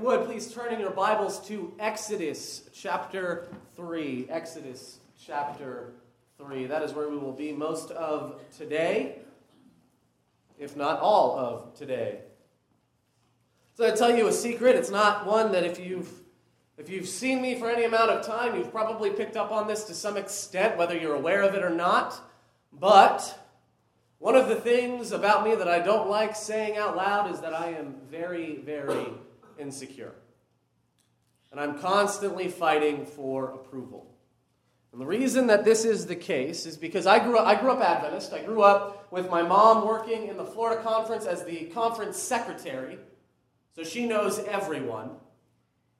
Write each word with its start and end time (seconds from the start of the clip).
you 0.00 0.06
would, 0.06 0.24
please 0.24 0.50
turn 0.54 0.72
in 0.72 0.80
your 0.80 0.92
Bibles 0.92 1.46
to 1.46 1.74
Exodus 1.78 2.62
chapter 2.72 3.48
3. 3.76 4.28
Exodus 4.30 4.98
chapter 5.22 5.92
3. 6.38 6.66
That 6.66 6.82
is 6.82 6.94
where 6.94 7.10
we 7.10 7.18
will 7.18 7.34
be 7.34 7.52
most 7.52 7.90
of 7.90 8.40
today, 8.56 9.18
if 10.58 10.74
not 10.74 11.00
all 11.00 11.38
of 11.38 11.74
today. 11.74 12.20
So 13.74 13.86
I 13.86 13.90
tell 13.90 14.16
you 14.16 14.26
a 14.26 14.32
secret. 14.32 14.74
It's 14.74 14.90
not 14.90 15.26
one 15.26 15.52
that 15.52 15.64
if 15.64 15.78
you've 15.78 16.10
if 16.78 16.88
you've 16.88 17.08
seen 17.08 17.42
me 17.42 17.58
for 17.58 17.68
any 17.68 17.84
amount 17.84 18.10
of 18.10 18.24
time, 18.24 18.56
you've 18.56 18.72
probably 18.72 19.10
picked 19.10 19.36
up 19.36 19.52
on 19.52 19.68
this 19.68 19.84
to 19.84 19.94
some 19.94 20.16
extent, 20.16 20.78
whether 20.78 20.96
you're 20.96 21.16
aware 21.16 21.42
of 21.42 21.54
it 21.54 21.62
or 21.62 21.68
not. 21.68 22.18
But 22.72 23.38
one 24.18 24.34
of 24.34 24.48
the 24.48 24.56
things 24.56 25.12
about 25.12 25.44
me 25.44 25.56
that 25.56 25.68
I 25.68 25.80
don't 25.80 26.08
like 26.08 26.34
saying 26.34 26.78
out 26.78 26.96
loud 26.96 27.30
is 27.30 27.40
that 27.40 27.52
I 27.52 27.72
am 27.72 27.96
very, 28.10 28.56
very 28.64 29.06
insecure. 29.60 30.14
And 31.52 31.60
I'm 31.60 31.78
constantly 31.78 32.48
fighting 32.48 33.04
for 33.04 33.50
approval. 33.50 34.06
And 34.92 35.00
the 35.00 35.06
reason 35.06 35.46
that 35.48 35.64
this 35.64 35.84
is 35.84 36.06
the 36.06 36.16
case 36.16 36.66
is 36.66 36.76
because 36.76 37.06
I 37.06 37.20
grew 37.20 37.38
up, 37.38 37.46
I 37.46 37.60
grew 37.60 37.70
up 37.70 37.80
Adventist. 37.80 38.32
I 38.32 38.42
grew 38.42 38.62
up 38.62 39.12
with 39.12 39.30
my 39.30 39.42
mom 39.42 39.86
working 39.86 40.26
in 40.26 40.36
the 40.36 40.44
Florida 40.44 40.82
conference 40.82 41.26
as 41.26 41.44
the 41.44 41.66
conference 41.66 42.16
secretary, 42.16 42.98
so 43.74 43.84
she 43.84 44.06
knows 44.06 44.40
everyone. 44.40 45.10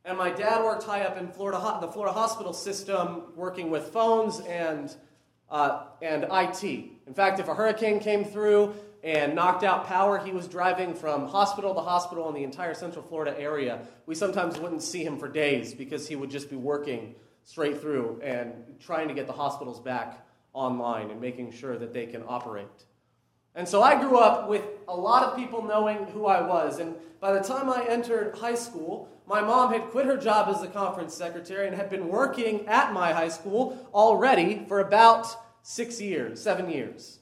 And 0.05 0.19
my 0.19 0.31
dad 0.31 0.65
worked 0.65 0.85
high 0.85 1.03
up 1.03 1.19
in 1.19 1.29
Florida, 1.29 1.79
the 1.81 1.89
Florida 1.89 2.13
hospital 2.13 2.53
system, 2.53 3.25
working 3.37 3.71
with 3.71 3.89
phones 3.89 4.41
and, 4.41 4.95
uh, 5.51 5.85
and 6.03 6.27
IT. 6.31 6.65
In 6.65 7.15
fact, 7.15 7.39
if 7.39 7.49
a 7.49 7.55
hurricane 7.55 8.01
came 8.01 8.25
through 8.25 8.75
and 9.03 9.35
knocked 9.35 9.65
out 9.65 9.87
power, 9.87 10.19
he 10.19 10.33
was 10.33 10.47
driving 10.47 10.95
from 10.95 11.27
hospital 11.27 11.75
to 11.75 11.81
hospital 11.81 12.29
in 12.29 12.35
the 12.35 12.45
entire 12.45 12.75
Central 12.75 13.05
Florida 13.05 13.39
area. 13.39 13.81
We 14.07 14.15
sometimes 14.15 14.59
wouldn't 14.59 14.83
see 14.83 15.03
him 15.03 15.19
for 15.19 15.29
days 15.29 15.75
because 15.75 16.07
he 16.07 16.17
would 16.17 16.31
just 16.31 16.51
be 16.51 16.57
working 16.57 17.15
straight 17.45 17.81
through 17.81 18.21
and 18.23 18.53
trying 18.79 19.09
to 19.09 19.15
get 19.15 19.27
the 19.27 19.33
hospitals 19.33 19.81
back 19.81 20.27
online 20.53 21.11
and 21.11 21.21
making 21.21 21.53
sure 21.53 21.79
that 21.79 21.93
they 21.95 22.07
can 22.07 22.23
operate. 22.27 22.67
And 23.55 23.69
so 23.69 23.83
I 23.83 24.01
grew 24.01 24.19
up 24.19 24.49
with 24.49 24.63
a 24.87 24.95
lot 24.95 25.25
of 25.25 25.37
people 25.37 25.63
knowing 25.65 26.07
who 26.07 26.27
I 26.27 26.41
was. 26.41 26.79
And 26.79 26.95
by 27.21 27.33
the 27.33 27.41
time 27.41 27.69
I 27.69 27.85
entered 27.89 28.37
high 28.37 28.55
school, 28.55 29.09
my 29.27 29.41
mom 29.41 29.73
had 29.73 29.91
quit 29.91 30.07
her 30.07 30.17
job 30.17 30.49
as 30.49 30.61
the 30.61 30.69
conference 30.69 31.15
secretary 31.15 31.67
and 31.67 31.77
had 31.77 31.91
been 31.91 32.09
working 32.09 32.67
at 32.67 32.93
my 32.93 33.13
high 33.13 33.29
school 33.29 33.89
already 33.93 34.65
for 34.69 34.81
about 34.81 35.27
six 35.63 36.01
years, 36.01 36.41
seven 36.41 36.71
years. 36.71 37.19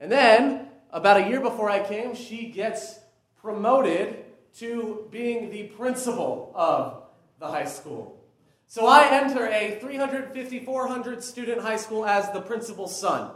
And 0.00 0.10
then, 0.10 0.68
about 0.92 1.20
a 1.20 1.28
year 1.28 1.40
before 1.40 1.70
I 1.70 1.82
came, 1.82 2.14
she 2.14 2.46
gets 2.46 2.98
promoted 3.40 4.24
to 4.58 5.08
being 5.10 5.50
the 5.50 5.64
principal 5.64 6.52
of 6.54 7.02
the 7.40 7.46
high 7.46 7.64
school. 7.64 8.18
So 8.66 8.86
I 8.86 9.08
enter 9.10 9.46
a 9.46 9.78
350, 9.80 10.60
400 10.60 11.22
student 11.22 11.60
high 11.60 11.76
school 11.76 12.06
as 12.06 12.30
the 12.32 12.40
principal's 12.40 12.98
son, 12.98 13.30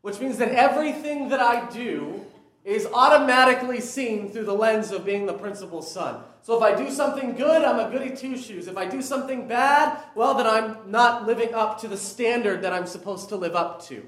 which 0.00 0.20
means 0.20 0.38
that 0.38 0.50
everything 0.50 1.28
that 1.28 1.40
I 1.40 1.68
do 1.70 2.24
is 2.64 2.86
automatically 2.92 3.80
seen 3.80 4.30
through 4.30 4.44
the 4.44 4.52
lens 4.52 4.90
of 4.90 5.04
being 5.04 5.26
the 5.26 5.32
principal's 5.32 5.92
son. 5.92 6.20
So 6.42 6.56
if 6.56 6.62
I 6.62 6.74
do 6.74 6.90
something 6.90 7.34
good, 7.34 7.62
I'm 7.62 7.78
a 7.78 7.90
goody 7.90 8.16
two 8.16 8.36
shoes. 8.36 8.66
If 8.66 8.76
I 8.76 8.86
do 8.86 9.02
something 9.02 9.46
bad, 9.46 10.00
well, 10.16 10.34
then 10.34 10.46
I'm 10.46 10.90
not 10.90 11.26
living 11.26 11.54
up 11.54 11.80
to 11.82 11.88
the 11.88 11.96
standard 11.96 12.62
that 12.62 12.72
I'm 12.72 12.86
supposed 12.86 13.28
to 13.28 13.36
live 13.36 13.54
up 13.54 13.84
to, 13.86 14.04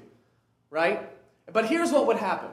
right? 0.69 1.09
But 1.51 1.67
here's 1.67 1.91
what 1.91 2.07
would 2.07 2.17
happen 2.17 2.49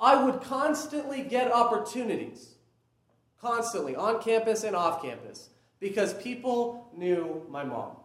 I 0.00 0.22
would 0.22 0.40
constantly 0.40 1.22
get 1.22 1.52
opportunities, 1.52 2.54
constantly, 3.40 3.94
on 3.94 4.22
campus 4.22 4.64
and 4.64 4.74
off 4.74 5.02
campus 5.02 5.50
because 5.78 6.14
people 6.14 6.88
knew 6.96 7.46
my 7.50 7.64
mom. 7.64 7.96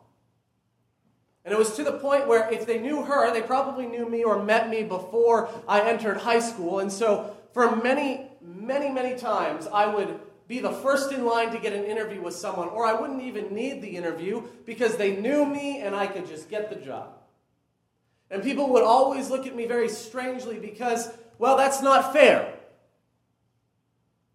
And 1.46 1.54
it 1.54 1.58
was 1.58 1.76
to 1.76 1.84
the 1.84 1.94
point 1.94 2.28
where 2.28 2.52
if 2.52 2.66
they 2.66 2.80
knew 2.80 3.04
her, 3.04 3.32
they 3.32 3.42
probably 3.42 3.86
knew 3.86 4.10
me 4.10 4.24
or 4.24 4.44
met 4.44 4.70
me 4.70 4.82
before 4.84 5.48
I 5.68 5.82
entered 5.82 6.18
high 6.18 6.40
school. 6.40 6.80
And 6.80 6.92
so 6.92 7.38
for 7.54 7.76
many, 7.76 8.32
many, 8.42 8.90
many 8.90 9.16
times, 9.16 9.68
I 9.68 9.86
would 9.86 10.20
be 10.48 10.60
the 10.60 10.72
first 10.72 11.12
in 11.12 11.24
line 11.26 11.52
to 11.52 11.60
get 11.60 11.74
an 11.74 11.84
interview 11.84 12.22
with 12.22 12.36
someone, 12.36 12.70
or 12.70 12.86
I 12.86 12.94
wouldn't 12.94 13.22
even 13.22 13.54
need 13.54 13.82
the 13.82 13.96
interview 13.96 14.44
because 14.66 14.98
they 14.98 15.16
knew 15.16 15.46
me 15.46 15.82
and 15.82 15.96
I 15.96 16.08
could 16.08 16.28
just 16.28 16.50
get 16.50 16.70
the 16.70 16.76
job. 16.76 17.10
And 18.32 18.42
people 18.42 18.70
would 18.74 18.84
always 18.84 19.30
look 19.30 19.46
at 19.46 19.56
me 19.56 19.66
very 19.68 19.90
strangely 19.90 20.58
because, 20.58 21.12
well, 21.38 21.58
that's 21.58 21.82
not 21.82 22.14
fair. 22.14 22.54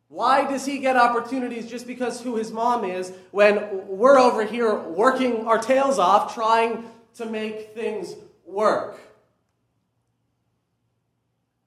Why 0.09 0.45
does 0.45 0.67
he 0.67 0.79
get 0.79 0.97
opportunities 0.97 1.71
just 1.71 1.87
because 1.87 2.21
who 2.21 2.37
his 2.37 2.51
mom 2.51 2.85
is 2.85 3.13
when 3.31 3.87
we're 3.87 4.19
over 4.19 4.45
here 4.45 4.75
working 4.77 5.47
our 5.47 5.59
tails 5.59 6.01
off 6.01 6.35
trying 6.35 6.85
to 7.15 7.27
make 7.27 7.75
things 7.75 8.15
work? 8.45 8.99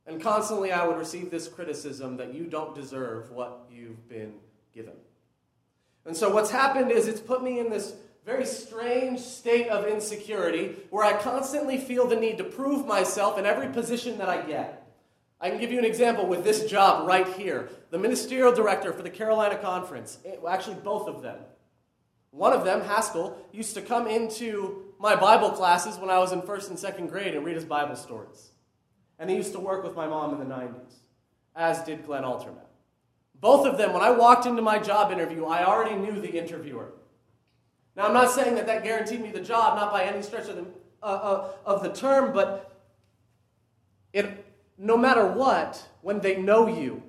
And 0.06 0.22
constantly 0.22 0.74
I 0.74 0.86
would 0.86 0.98
receive 0.98 1.32
this 1.32 1.48
criticism 1.48 2.18
that 2.18 2.34
you 2.34 2.44
don't 2.44 2.76
deserve 2.76 3.32
what 3.32 3.66
you've 3.72 4.10
been 4.10 4.34
given. 4.76 4.94
And 6.06 6.16
so 6.16 6.30
what's 6.30 6.52
happened 6.52 6.92
is 6.92 7.08
it's 7.08 7.22
put 7.22 7.42
me 7.42 7.60
in 7.60 7.70
this 7.70 7.94
very 8.26 8.46
strange 8.46 9.20
state 9.22 9.70
of 9.70 9.88
insecurity 9.88 10.76
where 10.90 11.06
I 11.06 11.14
constantly 11.14 11.78
feel 11.78 12.08
the 12.08 12.16
need 12.16 12.38
to 12.40 12.44
prove 12.44 12.86
myself 12.86 13.38
in 13.38 13.46
every 13.46 13.70
position 13.70 14.18
that 14.18 14.28
I 14.30 14.42
get. 14.42 14.83
I 15.44 15.50
can 15.50 15.60
give 15.60 15.74
you 15.74 15.78
an 15.78 15.84
example 15.84 16.26
with 16.26 16.46
this 16.46 16.72
job 16.72 17.06
right 17.06 17.28
here. 17.28 17.70
The 17.90 18.00
ministerial 18.00 18.54
director 18.54 18.94
for 18.94 19.02
the 19.02 19.10
Carolina 19.10 19.58
Conference, 19.58 20.18
actually, 20.48 20.78
both 20.78 21.10
of 21.10 21.22
them. 21.22 21.38
One 22.32 22.54
of 22.54 22.64
them, 22.64 22.80
Haskell, 22.80 23.38
used 23.52 23.74
to 23.74 23.82
come 23.82 24.08
into 24.08 24.94
my 25.00 25.18
Bible 25.18 25.50
classes 25.52 25.98
when 25.98 26.10
I 26.10 26.18
was 26.20 26.32
in 26.32 26.44
first 26.44 26.70
and 26.70 26.80
second 26.80 27.08
grade 27.08 27.36
and 27.36 27.46
read 27.46 27.56
his 27.56 27.66
Bible 27.66 27.98
stories. 27.98 28.52
And 29.20 29.30
he 29.30 29.36
used 29.36 29.52
to 29.52 29.60
work 29.60 29.84
with 29.84 29.98
my 29.98 30.08
mom 30.08 30.32
in 30.32 30.40
the 30.40 30.56
90s, 30.56 30.94
as 31.58 31.84
did 31.84 32.06
Glenn 32.06 32.24
Alterman. 32.24 32.64
Both 33.36 33.68
of 33.68 33.78
them, 33.78 33.92
when 33.92 34.02
I 34.02 34.12
walked 34.12 34.46
into 34.46 34.62
my 34.62 34.80
job 34.80 35.12
interview, 35.12 35.44
I 35.44 35.66
already 35.66 35.98
knew 35.98 36.22
the 36.22 36.40
interviewer. 36.40 36.94
Now, 37.98 38.08
I'm 38.08 38.14
not 38.14 38.32
saying 38.32 38.56
that 38.56 38.66
that 38.68 38.86
guaranteed 38.86 39.20
me 39.20 39.32
the 39.32 39.42
job, 39.42 39.76
not 39.76 39.92
by 39.92 40.06
any 40.06 40.22
stretch 40.22 40.48
of 40.48 40.56
the, 40.56 40.66
uh, 41.04 41.06
uh, 41.06 41.52
of 41.66 41.84
the 41.84 41.92
term, 41.92 42.32
but 42.32 42.73
no 44.84 44.98
matter 44.98 45.26
what, 45.26 45.82
when 46.02 46.20
they 46.20 46.36
know 46.36 46.68
you, 46.68 47.02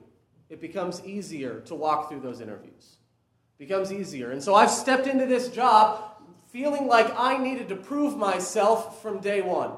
it 0.48 0.60
becomes 0.60 1.04
easier 1.04 1.60
to 1.62 1.74
walk 1.74 2.08
through 2.08 2.20
those 2.20 2.40
interviews. 2.40 2.98
It 3.58 3.66
becomes 3.66 3.92
easier. 3.92 4.30
And 4.30 4.40
so 4.40 4.54
I've 4.54 4.70
stepped 4.70 5.08
into 5.08 5.26
this 5.26 5.48
job 5.48 6.00
feeling 6.52 6.86
like 6.86 7.12
I 7.18 7.36
needed 7.36 7.68
to 7.70 7.76
prove 7.76 8.16
myself 8.16 9.02
from 9.02 9.18
day 9.18 9.40
one. 9.40 9.72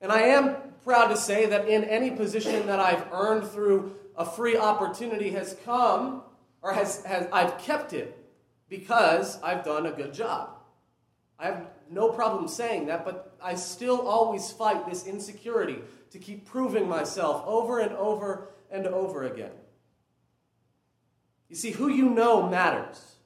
And 0.00 0.10
I 0.10 0.22
am 0.22 0.56
proud 0.84 1.08
to 1.08 1.16
say 1.16 1.46
that 1.46 1.68
in 1.68 1.84
any 1.84 2.10
position 2.10 2.66
that 2.66 2.80
I've 2.80 3.06
earned 3.12 3.46
through 3.48 3.94
a 4.16 4.24
free 4.24 4.56
opportunity 4.56 5.30
has 5.30 5.56
come, 5.64 6.22
or 6.60 6.72
has, 6.72 7.04
has 7.04 7.28
I've 7.32 7.56
kept 7.58 7.92
it 7.92 8.18
because 8.68 9.40
I've 9.42 9.64
done 9.64 9.86
a 9.86 9.92
good 9.92 10.12
job. 10.12 10.50
I 11.38 11.46
have 11.46 11.68
no 11.88 12.08
problem 12.08 12.48
saying 12.48 12.86
that, 12.86 13.04
but 13.04 13.36
I 13.40 13.54
still 13.54 14.00
always 14.00 14.50
fight 14.50 14.88
this 14.88 15.06
insecurity 15.06 15.78
to 16.10 16.18
keep 16.18 16.46
proving 16.46 16.88
myself 16.88 17.42
over 17.46 17.78
and 17.78 17.92
over 17.92 18.50
and 18.70 18.86
over 18.86 19.24
again. 19.24 19.52
You 21.48 21.56
see, 21.56 21.70
who 21.70 21.88
you 21.88 22.10
know 22.10 22.48
matters. 22.48 23.16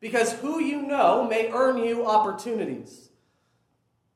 Because 0.00 0.32
who 0.32 0.60
you 0.60 0.82
know 0.82 1.26
may 1.28 1.50
earn 1.52 1.78
you 1.78 2.06
opportunities. 2.06 3.10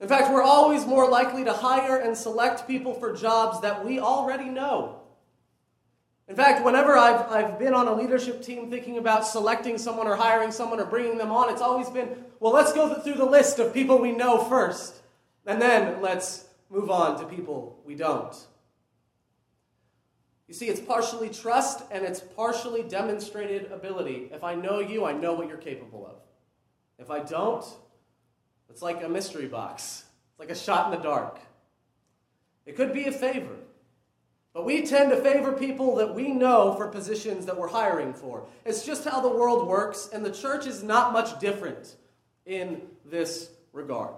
In 0.00 0.09
fact, 0.09 0.32
we're 0.32 0.43
always 0.43 0.87
more 0.87 1.09
likely 1.09 1.44
to 1.44 1.53
hire 1.53 1.99
and 1.99 2.16
select 2.16 2.66
people 2.66 2.94
for 2.94 3.15
jobs 3.15 3.60
that 3.60 3.84
we 3.84 4.00
already 4.00 4.49
know. 4.49 5.00
In 6.26 6.37
fact, 6.37 6.65
whenever 6.65 6.97
I've, 6.97 7.31
I've 7.31 7.59
been 7.59 7.75
on 7.75 7.87
a 7.87 7.94
leadership 7.94 8.43
team 8.43 8.71
thinking 8.71 8.97
about 8.97 9.26
selecting 9.26 9.76
someone 9.76 10.06
or 10.06 10.17
hiring 10.17 10.52
someone 10.52 10.81
or 10.81 10.87
bringing 10.87 11.19
them 11.19 11.31
on, 11.31 11.52
it's 11.52 11.61
always 11.61 11.90
been, 11.90 12.08
well, 12.40 12.52
let's 12.52 12.73
go 12.73 12.94
through 12.94 13.14
the 13.14 13.26
list 13.26 13.58
of 13.58 13.75
people 13.75 13.99
we 13.99 14.12
know 14.12 14.43
first, 14.44 15.02
and 15.47 15.61
then 15.61 16.00
let's 16.00 16.44
move 16.70 16.90
on 16.90 17.19
to 17.19 17.26
people 17.26 17.81
we 17.84 17.94
don't. 17.94 18.34
You 20.46 20.55
see, 20.55 20.69
it's 20.69 20.81
partially 20.81 21.31
trust 21.31 21.82
and 21.90 22.05
it's 22.05 22.20
partially 22.20 22.82
demonstrated 22.82 23.72
ability. 23.72 24.28
If 24.32 24.44
I 24.44 24.55
know 24.55 24.81
you, 24.81 25.05
I 25.05 25.12
know 25.12 25.32
what 25.34 25.49
you're 25.49 25.56
capable 25.56 26.06
of. 26.06 26.16
If 26.99 27.11
I 27.11 27.20
don't, 27.20 27.64
it's 28.69 28.82
like 28.82 29.02
a 29.02 29.08
mystery 29.08 29.46
box, 29.46 30.05
it's 30.31 30.40
like 30.40 30.50
a 30.50 30.55
shot 30.55 30.93
in 30.93 30.99
the 30.99 31.02
dark. 31.02 31.40
It 32.66 32.76
could 32.76 32.93
be 32.93 33.05
a 33.05 33.12
favor. 33.12 33.56
But 34.52 34.64
we 34.64 34.87
tend 34.87 35.11
to 35.11 35.16
favor 35.20 35.52
people 35.52 35.96
that 35.96 36.14
we 36.14 36.28
know 36.28 36.75
for 36.75 36.87
positions 36.87 37.46
that 37.46 37.58
we're 37.58 37.69
hiring 37.69 38.14
for. 38.14 38.46
It's 38.64 38.87
just 38.87 39.05
how 39.05 39.20
the 39.20 39.28
world 39.28 39.66
works, 39.66 40.08
and 40.12 40.25
the 40.25 40.31
church 40.31 40.66
is 40.66 40.82
not 40.82 41.12
much 41.12 41.40
different 41.40 41.96
in 42.46 42.82
this 43.05 43.50
regard. 43.72 44.14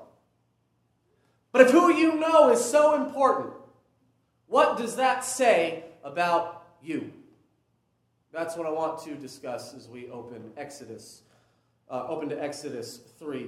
But 1.57 1.69
if 1.69 1.73
who 1.73 1.91
you 1.91 2.17
know 2.17 2.51
is 2.51 2.63
so 2.63 3.03
important, 3.03 3.55
what 4.47 4.77
does 4.77 4.97
that 4.97 5.25
say 5.25 5.85
about 6.05 6.67
you? 6.83 7.11
That's 8.31 8.59
what 8.59 8.67
I 8.67 8.71
want 8.71 9.03
to 9.05 9.15
discuss 9.15 9.73
as 9.73 9.89
we 9.89 10.11
open 10.11 10.53
Exodus, 10.59 11.23
uh, 11.91 12.09
open 12.09 12.29
to 12.29 12.43
Exodus 12.43 13.01
3. 13.19 13.47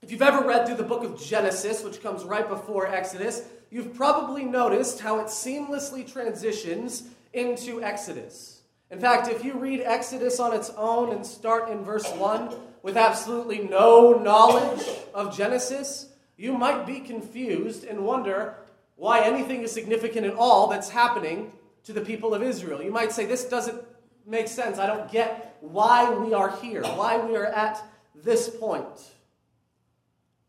If 0.00 0.12
you've 0.12 0.22
ever 0.22 0.48
read 0.48 0.66
through 0.66 0.76
the 0.76 0.82
book 0.82 1.04
of 1.04 1.22
Genesis, 1.22 1.84
which 1.84 2.02
comes 2.02 2.24
right 2.24 2.48
before 2.48 2.86
Exodus, 2.86 3.42
you've 3.68 3.92
probably 3.94 4.46
noticed 4.46 5.00
how 5.00 5.20
it 5.20 5.26
seamlessly 5.26 6.10
transitions 6.10 7.02
into 7.34 7.82
Exodus. 7.82 8.62
In 8.90 8.98
fact, 8.98 9.28
if 9.28 9.44
you 9.44 9.58
read 9.58 9.82
Exodus 9.82 10.40
on 10.40 10.54
its 10.54 10.70
own 10.70 11.12
and 11.14 11.26
start 11.26 11.68
in 11.68 11.84
verse 11.84 12.10
1 12.12 12.54
with 12.82 12.96
absolutely 12.96 13.58
no 13.58 14.14
knowledge 14.14 14.86
of 15.12 15.36
Genesis, 15.36 16.08
you 16.36 16.52
might 16.52 16.86
be 16.86 17.00
confused 17.00 17.84
and 17.84 18.04
wonder 18.04 18.54
why 18.96 19.20
anything 19.20 19.62
is 19.62 19.72
significant 19.72 20.26
at 20.26 20.34
all 20.34 20.68
that's 20.68 20.90
happening 20.90 21.52
to 21.84 21.92
the 21.92 22.00
people 22.00 22.34
of 22.34 22.42
Israel. 22.42 22.82
You 22.82 22.90
might 22.90 23.12
say, 23.12 23.24
This 23.24 23.44
doesn't 23.44 23.82
make 24.26 24.48
sense. 24.48 24.78
I 24.78 24.86
don't 24.86 25.10
get 25.10 25.56
why 25.60 26.12
we 26.12 26.34
are 26.34 26.56
here, 26.56 26.82
why 26.82 27.18
we 27.18 27.36
are 27.36 27.46
at 27.46 27.82
this 28.14 28.48
point. 28.48 29.12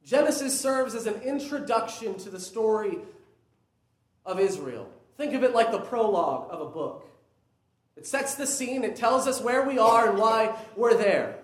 Genesis 0.04 0.60
serves 0.60 0.94
as 0.94 1.08
an 1.08 1.22
introduction 1.22 2.16
to 2.20 2.30
the 2.30 2.40
story 2.40 3.00
of 4.26 4.40
Israel. 4.40 4.90
Think 5.18 5.34
of 5.34 5.44
it 5.44 5.54
like 5.54 5.72
the 5.72 5.80
prologue 5.80 6.48
of 6.52 6.62
a 6.62 6.66
book. 6.66 7.08
It 7.96 8.06
sets 8.06 8.36
the 8.36 8.46
scene, 8.46 8.84
it 8.84 8.96
tells 8.96 9.28
us 9.28 9.42
where 9.42 9.64
we 9.64 9.80
are 9.80 10.10
and 10.10 10.20
why 10.20 10.56
we're 10.76 10.96
there. 10.96 11.38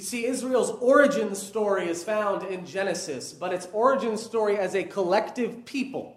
You 0.00 0.06
see, 0.06 0.24
Israel's 0.24 0.70
origin 0.80 1.34
story 1.34 1.86
is 1.86 2.02
found 2.02 2.46
in 2.46 2.64
Genesis, 2.64 3.34
but 3.34 3.52
its 3.52 3.68
origin 3.70 4.16
story 4.16 4.56
as 4.56 4.74
a 4.74 4.82
collective 4.82 5.66
people, 5.66 6.16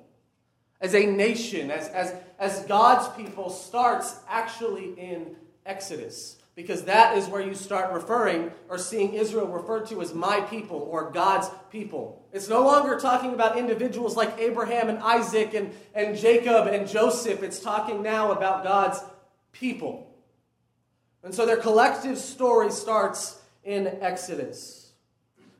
as 0.80 0.96
a 0.96 1.06
nation, 1.06 1.70
as, 1.70 1.90
as, 1.90 2.16
as 2.40 2.64
God's 2.64 3.14
people, 3.18 3.50
starts 3.50 4.16
actually 4.30 4.94
in 4.98 5.36
Exodus 5.66 6.38
because 6.56 6.84
that 6.84 7.18
is 7.18 7.28
where 7.28 7.42
you 7.42 7.54
start 7.54 7.92
referring 7.92 8.54
or 8.70 8.78
seeing 8.78 9.16
Israel 9.16 9.48
referred 9.48 9.88
to 9.88 10.02
as 10.02 10.14
my 10.14 10.40
people 10.40 10.88
or 10.90 11.12
God's 11.12 11.50
people. 11.70 12.26
It's 12.32 12.48
no 12.48 12.64
longer 12.64 12.98
talking 12.98 13.34
about 13.34 13.58
individuals 13.58 14.16
like 14.16 14.40
Abraham 14.40 14.88
and 14.88 15.00
Isaac 15.00 15.54
and, 15.56 15.74
and 15.94 16.18
Jacob 16.18 16.68
and 16.68 16.88
Joseph. 16.88 17.44
It's 17.44 17.60
talking 17.60 18.02
now 18.02 18.32
about 18.32 18.64
God's 18.64 19.00
people. 19.52 20.10
And 21.22 21.36
so 21.36 21.46
their 21.46 21.58
collective 21.58 22.18
story 22.18 22.72
starts 22.72 23.42
in 23.64 23.88
Exodus. 24.02 24.92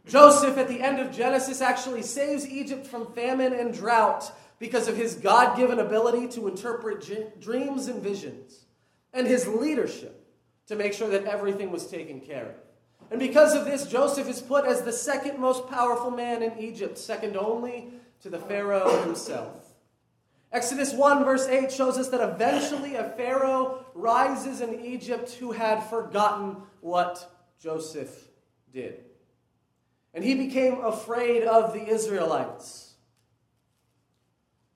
Joseph, 0.06 0.58
at 0.58 0.68
the 0.68 0.82
end 0.82 1.00
of 1.00 1.12
Genesis, 1.12 1.62
actually 1.62 2.02
saves 2.02 2.48
Egypt 2.48 2.86
from 2.86 3.14
famine 3.14 3.54
and 3.54 3.74
drought 3.74 4.32
because 4.60 4.88
of 4.88 4.98
his 4.98 5.16
God 5.16 5.56
given 5.56 5.80
ability 5.80 6.28
to 6.30 6.48
interpret 6.48 7.40
dreams 7.40 7.88
and 7.88 8.02
visions 8.02 8.66
and 9.14 9.28
his 9.28 9.48
leadership 9.48 10.26
to 10.68 10.76
make 10.76 10.94
sure 10.94 11.10
that 11.10 11.26
everything 11.26 11.72
was 11.72 11.88
taken 11.88 12.20
care 12.20 12.48
of. 12.48 12.56
And 13.12 13.20
because 13.20 13.54
of 13.54 13.66
this, 13.66 13.86
Joseph 13.86 14.28
is 14.28 14.42
put 14.42 14.66
as 14.66 14.82
the 14.82 14.92
second 14.92 15.40
most 15.40 15.70
powerful 15.70 16.12
man 16.12 16.42
in 16.42 16.58
Egypt, 16.58 16.98
second 16.98 17.38
only 17.38 17.94
to 18.22 18.30
the 18.30 18.40
Pharaoh 18.40 19.04
himself. 19.04 19.74
Exodus 20.52 20.94
1, 20.94 21.26
verse 21.26 21.48
8 21.48 21.72
shows 21.72 21.98
us 21.98 22.10
that 22.10 22.22
eventually 22.22 22.96
a 22.96 23.10
Pharaoh 23.18 23.86
rises 23.94 24.62
in 24.62 24.80
Egypt 24.86 25.32
who 25.32 25.52
had 25.52 25.84
forgotten 25.90 26.58
what 26.80 27.33
Joseph 27.64 28.28
did. 28.74 29.06
And 30.14 30.24
he 30.24 30.36
became 30.36 30.82
afraid 30.82 31.44
of 31.44 31.74
the 31.74 31.88
Israelites. 31.88 32.94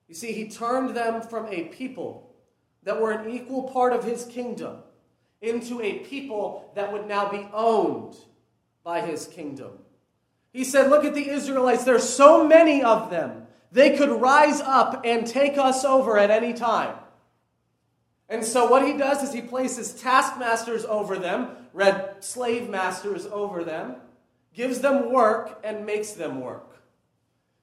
You 0.08 0.14
see, 0.14 0.32
he 0.32 0.48
turned 0.48 0.96
them 0.96 1.20
from 1.20 1.46
a 1.48 1.64
people 1.64 2.34
that 2.84 3.00
were 3.00 3.12
an 3.12 3.28
equal 3.28 3.64
part 3.64 3.92
of 3.92 4.04
his 4.04 4.24
kingdom 4.24 4.78
into 5.42 5.82
a 5.82 5.98
people 5.98 6.72
that 6.74 6.90
would 6.90 7.06
now 7.06 7.30
be 7.30 7.46
owned 7.52 8.16
by 8.82 9.02
his 9.02 9.26
kingdom. 9.26 9.72
He 10.50 10.64
said, 10.64 10.88
Look 10.88 11.04
at 11.04 11.14
the 11.14 11.28
Israelites, 11.28 11.84
there's 11.84 12.08
so 12.08 12.46
many 12.46 12.82
of 12.82 13.10
them. 13.10 13.46
They 13.70 13.98
could 13.98 14.08
rise 14.08 14.62
up 14.62 15.02
and 15.04 15.26
take 15.26 15.58
us 15.58 15.84
over 15.84 16.18
at 16.18 16.30
any 16.30 16.54
time. 16.54 16.94
And 18.30 18.44
so, 18.44 18.66
what 18.66 18.86
he 18.86 18.96
does 18.96 19.22
is 19.22 19.32
he 19.32 19.42
places 19.42 19.92
taskmasters 19.92 20.84
over 20.84 21.18
them, 21.18 21.48
red 21.72 22.22
slave 22.24 22.68
masters 22.68 23.26
over 23.26 23.64
them, 23.64 23.96
gives 24.54 24.80
them 24.80 25.12
work, 25.12 25.60
and 25.62 25.86
makes 25.86 26.12
them 26.12 26.40
work. 26.40 26.82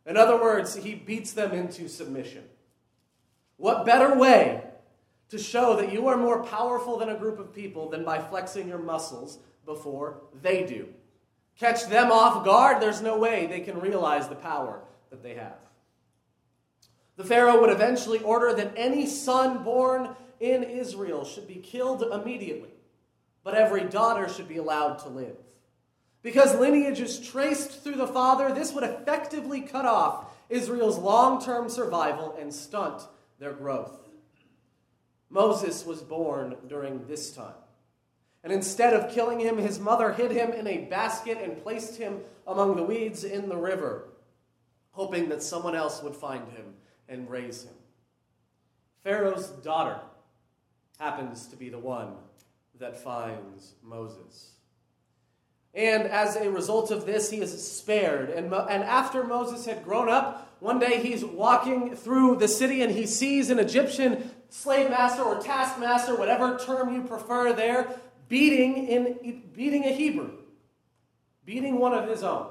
In 0.06 0.18
other 0.18 0.40
words, 0.40 0.76
he 0.76 0.96
beats 0.96 1.34
them 1.34 1.52
into 1.52 1.88
submission. 1.88 2.44
What 3.58 3.86
better 3.86 4.18
way 4.18 4.64
to 5.30 5.38
show 5.38 5.76
that 5.78 5.92
you 5.92 6.08
are 6.08 6.18
more 6.18 6.44
powerful 6.44 6.98
than 6.98 7.10
a 7.10 7.18
group 7.18 7.40
of 7.40 7.54
people 7.54 7.90
than 7.90 8.04
by 8.04 8.20
flexing 8.20 8.68
your 8.68 8.78
muscles 8.78 9.40
before 9.66 10.22
they 10.42 10.66
do. 10.66 10.88
Catch 11.58 11.88
them 11.88 12.12
off 12.12 12.46
guard, 12.46 12.82
there's 12.82 13.02
no 13.02 13.18
way 13.18 13.48
they 13.48 13.62
can 13.62 13.80
realize 13.80 14.28
the 14.28 14.36
power 14.36 14.82
that 15.10 15.24
they 15.24 15.34
have. 15.36 15.58
The 17.18 17.24
Pharaoh 17.24 17.62
would 17.62 17.70
eventually 17.70 18.20
order 18.20 18.54
that 18.54 18.74
any 18.76 19.06
son 19.08 19.64
born 19.64 20.16
in 20.40 20.64
Israel 20.64 21.24
should 21.24 21.48
be 21.48 21.56
killed 21.56 22.04
immediately, 22.04 22.75
but 23.46 23.54
every 23.54 23.84
daughter 23.84 24.28
should 24.28 24.50
be 24.50 24.58
allowed 24.58 24.96
to 24.96 25.08
live. 25.08 25.38
Because 26.24 26.56
lineage 26.56 27.00
is 27.00 27.20
traced 27.20 27.84
through 27.84 27.96
the 27.96 28.08
father, 28.08 28.52
this 28.52 28.74
would 28.74 28.84
effectively 28.84 29.62
cut 29.62 29.86
off 29.86 30.26
Israel's 30.50 30.98
long 30.98 31.42
term 31.42 31.70
survival 31.70 32.36
and 32.42 32.52
stunt 32.52 33.04
their 33.40 33.54
growth. 33.54 34.00
Moses 35.30 35.86
was 35.86 36.02
born 36.02 36.56
during 36.68 37.06
this 37.08 37.32
time. 37.32 37.54
And 38.44 38.52
instead 38.52 38.94
of 38.94 39.14
killing 39.14 39.40
him, 39.40 39.58
his 39.58 39.80
mother 39.80 40.12
hid 40.12 40.32
him 40.32 40.52
in 40.52 40.66
a 40.66 40.86
basket 40.86 41.38
and 41.42 41.62
placed 41.62 41.98
him 41.98 42.22
among 42.48 42.76
the 42.76 42.84
weeds 42.84 43.24
in 43.24 43.48
the 43.48 43.58
river, 43.58 44.10
hoping 44.92 45.30
that 45.30 45.44
someone 45.44 45.76
else 45.76 46.02
would 46.02 46.16
find 46.16 46.48
him 46.50 46.74
and 47.08 47.30
raise 47.30 47.64
him. 47.64 47.74
Pharaoh's 49.04 49.50
daughter 49.50 50.00
happens 50.98 51.48
to 51.48 51.56
be 51.56 51.70
the 51.70 51.78
one 51.78 52.14
that 52.80 53.02
finds 53.02 53.74
Moses. 53.84 54.52
And 55.74 56.04
as 56.04 56.38
a 56.38 56.50
result 56.50 56.92
of 56.92 57.06
this, 57.06 57.30
he 57.30 57.42
is 57.42 57.70
spared. 57.70 58.30
And, 58.30 58.50
Mo- 58.50 58.66
and 58.70 58.84
after 58.84 59.24
Moses 59.24 59.66
had 59.66 59.84
grown 59.84 60.10
up, 60.10 60.56
one 60.60 60.80
day 60.80 61.02
he's 61.02 61.24
walking 61.24 61.96
through 61.96 62.38
the 62.38 62.48
city 62.48 62.82
and 62.82 62.94
he 62.94 63.06
sees 63.06 63.50
an 63.50 63.60
Egyptian 63.60 64.32
slave 64.50 64.90
master 64.90 65.22
or 65.22 65.42
taskmaster, 65.42 66.16
whatever 66.16 66.58
term 66.58 66.94
you 66.94 67.04
prefer 67.04 67.52
there, 67.52 68.00
beating, 68.30 68.88
in, 68.88 69.44
beating 69.54 69.84
a 69.84 69.92
Hebrew, 69.92 70.32
beating 71.44 71.78
one 71.78 71.94
of 71.94 72.10
his 72.10 72.24
own. 72.24 72.48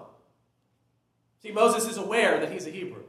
See, 1.42 1.50
Moses 1.50 1.88
is 1.88 1.96
aware 1.96 2.40
that 2.40 2.52
he's 2.52 2.66
a 2.66 2.70
Hebrew. 2.70 3.02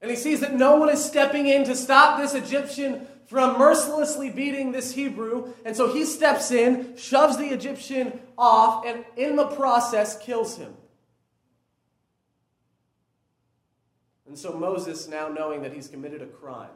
And 0.00 0.10
he 0.10 0.16
sees 0.16 0.40
that 0.40 0.54
no 0.54 0.76
one 0.76 0.88
is 0.88 1.04
stepping 1.04 1.46
in 1.46 1.64
to 1.64 1.74
stop 1.74 2.18
this 2.18 2.34
Egyptian 2.34 3.06
from 3.26 3.58
mercilessly 3.58 4.30
beating 4.30 4.72
this 4.72 4.92
Hebrew. 4.92 5.52
And 5.64 5.76
so 5.76 5.92
he 5.92 6.04
steps 6.04 6.50
in, 6.50 6.96
shoves 6.96 7.36
the 7.36 7.46
Egyptian 7.46 8.20
off, 8.38 8.86
and 8.86 9.04
in 9.16 9.36
the 9.36 9.46
process 9.48 10.18
kills 10.18 10.56
him. 10.56 10.74
And 14.26 14.38
so 14.38 14.52
Moses, 14.52 15.08
now 15.08 15.28
knowing 15.28 15.62
that 15.62 15.72
he's 15.72 15.88
committed 15.88 16.22
a 16.22 16.26
crime 16.26 16.70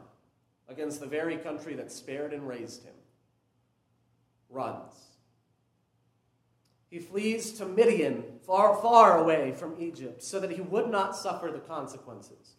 against 0.67 0.99
the 0.99 1.05
very 1.05 1.37
country 1.37 1.75
that 1.75 1.91
spared 1.91 2.33
and 2.33 2.47
raised 2.47 2.83
him, 2.83 2.93
runs. 4.49 4.93
He 6.89 6.99
flees 6.99 7.53
to 7.53 7.65
Midian, 7.65 8.23
far, 8.45 8.75
far 8.81 9.17
away 9.17 9.53
from 9.53 9.75
Egypt, 9.79 10.21
so 10.21 10.39
that 10.41 10.51
he 10.51 10.61
would 10.61 10.89
not 10.89 11.15
suffer 11.15 11.49
the 11.49 11.59
consequences. 11.59 12.55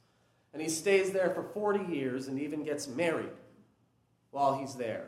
And 0.54 0.62
he 0.62 0.68
stays 0.68 1.12
there 1.12 1.30
for 1.30 1.42
40 1.42 1.92
years 1.94 2.28
and 2.28 2.40
even 2.40 2.64
gets 2.64 2.88
married 2.88 3.30
while 4.32 4.58
he's 4.58 4.74
there. 4.74 5.04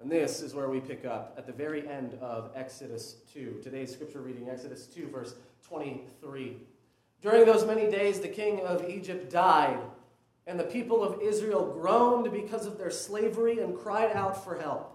And 0.00 0.10
this 0.10 0.42
is 0.42 0.52
where 0.52 0.68
we 0.68 0.80
pick 0.80 1.06
up 1.06 1.34
at 1.38 1.46
the 1.46 1.52
very 1.52 1.88
end 1.88 2.18
of 2.20 2.50
Exodus 2.54 3.16
2. 3.32 3.60
Today's 3.62 3.90
scripture 3.90 4.20
reading, 4.20 4.50
Exodus 4.50 4.86
2, 4.86 5.08
verse 5.08 5.34
23. 5.66 6.56
During 7.22 7.46
those 7.46 7.64
many 7.64 7.90
days, 7.90 8.20
the 8.20 8.28
king 8.28 8.60
of 8.60 8.86
Egypt 8.88 9.32
died, 9.32 9.78
and 10.46 10.60
the 10.60 10.64
people 10.64 11.02
of 11.02 11.22
Israel 11.22 11.72
groaned 11.80 12.30
because 12.32 12.66
of 12.66 12.76
their 12.76 12.90
slavery 12.90 13.60
and 13.60 13.78
cried 13.78 14.12
out 14.12 14.44
for 14.44 14.60
help. 14.60 14.90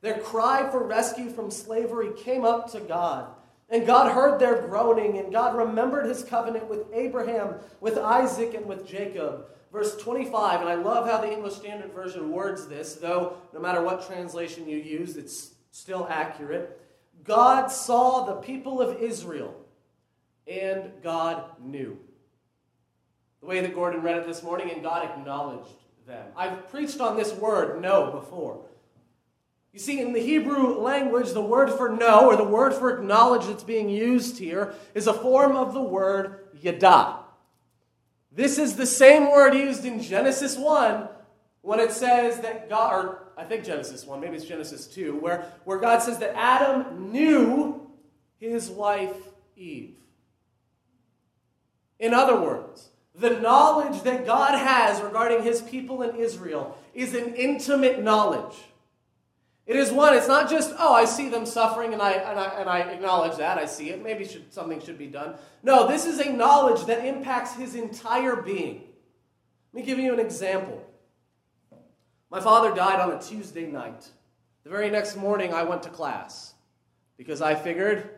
Their 0.00 0.18
cry 0.18 0.68
for 0.70 0.82
rescue 0.82 1.30
from 1.30 1.50
slavery 1.50 2.10
came 2.16 2.44
up 2.44 2.72
to 2.72 2.80
God. 2.80 3.28
And 3.68 3.86
God 3.86 4.12
heard 4.12 4.40
their 4.40 4.66
groaning, 4.66 5.18
and 5.18 5.32
God 5.32 5.56
remembered 5.56 6.06
his 6.06 6.24
covenant 6.24 6.68
with 6.68 6.86
Abraham, 6.92 7.54
with 7.80 7.96
Isaac, 7.96 8.54
and 8.54 8.66
with 8.66 8.86
Jacob. 8.86 9.46
Verse 9.72 9.96
25, 9.96 10.60
and 10.60 10.68
I 10.68 10.74
love 10.74 11.08
how 11.08 11.18
the 11.18 11.32
English 11.32 11.54
Standard 11.54 11.92
Version 11.92 12.30
words 12.30 12.68
this, 12.68 12.96
though 12.96 13.38
no 13.54 13.60
matter 13.60 13.82
what 13.82 14.06
translation 14.06 14.68
you 14.68 14.76
use, 14.76 15.16
it's 15.16 15.52
still 15.70 16.06
accurate. 16.10 16.78
God 17.24 17.68
saw 17.68 18.26
the 18.26 18.34
people 18.34 18.82
of 18.82 19.00
Israel 19.00 19.54
and 20.46 20.90
God 21.02 21.44
knew. 21.58 21.98
the 23.40 23.46
way 23.46 23.60
that 23.60 23.74
Gordon 23.74 24.02
read 24.02 24.18
it 24.18 24.26
this 24.26 24.42
morning, 24.42 24.70
and 24.70 24.82
God 24.82 25.04
acknowledged 25.04 25.74
them. 26.06 26.26
I've 26.36 26.68
preached 26.70 27.00
on 27.00 27.16
this 27.16 27.32
word, 27.32 27.80
know, 27.80 28.10
before. 28.10 28.60
You 29.72 29.78
see, 29.78 30.00
in 30.00 30.12
the 30.12 30.20
Hebrew 30.20 30.78
language, 30.78 31.32
the 31.32 31.40
word 31.40 31.70
for 31.72 31.88
know, 31.88 32.26
or 32.26 32.36
the 32.36 32.44
word 32.44 32.74
for 32.74 32.96
acknowledge 32.96 33.46
that's 33.46 33.64
being 33.64 33.88
used 33.88 34.38
here, 34.38 34.74
is 34.94 35.06
a 35.06 35.14
form 35.14 35.56
of 35.56 35.72
the 35.72 35.82
word 35.82 36.48
yada. 36.60 37.21
This 38.34 38.58
is 38.58 38.76
the 38.76 38.86
same 38.86 39.30
word 39.30 39.54
used 39.54 39.84
in 39.84 40.00
Genesis 40.00 40.56
1 40.56 41.08
when 41.60 41.80
it 41.80 41.92
says 41.92 42.40
that 42.40 42.68
God, 42.68 43.04
or 43.04 43.32
I 43.36 43.44
think 43.44 43.64
Genesis 43.64 44.06
1, 44.06 44.20
maybe 44.20 44.36
it's 44.36 44.44
Genesis 44.44 44.86
2, 44.86 45.18
where, 45.18 45.52
where 45.64 45.78
God 45.78 46.02
says 46.02 46.18
that 46.18 46.34
Adam 46.36 47.12
knew 47.12 47.90
his 48.38 48.70
wife 48.70 49.16
Eve. 49.56 49.96
In 51.98 52.14
other 52.14 52.40
words, 52.40 52.88
the 53.14 53.38
knowledge 53.38 54.02
that 54.02 54.26
God 54.26 54.58
has 54.58 55.00
regarding 55.00 55.42
his 55.42 55.60
people 55.60 56.02
in 56.02 56.16
Israel 56.16 56.76
is 56.94 57.14
an 57.14 57.34
intimate 57.34 58.02
knowledge. 58.02 58.56
It 59.66 59.76
is 59.76 59.92
one, 59.92 60.14
it's 60.14 60.26
not 60.26 60.50
just, 60.50 60.74
oh, 60.78 60.92
I 60.92 61.04
see 61.04 61.28
them 61.28 61.46
suffering 61.46 61.92
and 61.92 62.02
I, 62.02 62.12
and 62.12 62.38
I, 62.38 62.46
and 62.60 62.68
I 62.68 62.80
acknowledge 62.80 63.36
that, 63.38 63.58
I 63.58 63.66
see 63.66 63.90
it, 63.90 64.02
maybe 64.02 64.24
should, 64.24 64.52
something 64.52 64.80
should 64.80 64.98
be 64.98 65.06
done. 65.06 65.36
No, 65.62 65.86
this 65.86 66.04
is 66.04 66.18
a 66.18 66.32
knowledge 66.32 66.84
that 66.86 67.04
impacts 67.04 67.54
his 67.54 67.76
entire 67.76 68.36
being. 68.36 68.82
Let 69.72 69.80
me 69.80 69.82
give 69.82 69.98
you 69.98 70.12
an 70.12 70.18
example. 70.18 70.84
My 72.28 72.40
father 72.40 72.74
died 72.74 72.98
on 72.98 73.12
a 73.12 73.22
Tuesday 73.22 73.66
night. 73.66 74.08
The 74.64 74.70
very 74.70 74.90
next 74.90 75.16
morning, 75.16 75.54
I 75.54 75.62
went 75.62 75.84
to 75.84 75.90
class 75.90 76.54
because 77.16 77.40
I 77.40 77.54
figured 77.54 78.08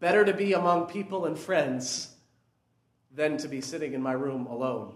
better 0.00 0.24
to 0.24 0.32
be 0.32 0.52
among 0.52 0.86
people 0.86 1.26
and 1.26 1.38
friends 1.38 2.10
than 3.14 3.36
to 3.38 3.48
be 3.48 3.60
sitting 3.60 3.92
in 3.92 4.02
my 4.02 4.12
room 4.12 4.46
alone. 4.46 4.94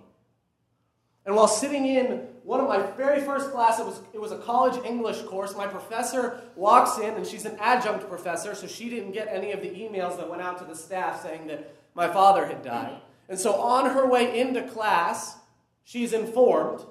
And 1.27 1.37
while 1.37 1.49
sitting 1.49 1.87
in 1.87 2.27
one 2.45 2.61
of 2.61 2.69
my 2.69 2.81
very 2.93 3.21
first 3.21 3.53
classes, 3.53 3.81
it 3.81 3.87
was, 3.87 4.01
it 4.15 4.21
was 4.21 4.33
a 4.33 4.39
college 4.39 4.83
English 4.85 5.21
course, 5.23 5.55
my 5.55 5.67
professor 5.67 6.41
walks 6.57 6.99
in, 6.99 7.15
and 7.15 7.27
she's 7.27 7.45
an 7.45 7.57
adjunct 7.61 8.09
professor, 8.09 8.55
so 8.55 8.67
she 8.67 8.89
didn't 8.89 9.13
get 9.13 9.29
any 9.31 9.53
of 9.53 9.61
the 9.61 9.69
emails 9.69 10.17
that 10.17 10.29
went 10.29 10.43
out 10.43 10.59
to 10.59 10.65
the 10.65 10.75
staff 10.75 11.23
saying 11.23 11.47
that 11.49 11.75
my 11.95 12.09
father 12.09 12.47
had 12.47 12.63
died. 12.63 13.01
And 13.29 13.39
so 13.39 13.55
on 13.55 13.91
her 13.91 14.07
way 14.07 14.41
into 14.41 14.63
class, 14.63 15.37
she's 15.85 16.13
informed, 16.13 16.85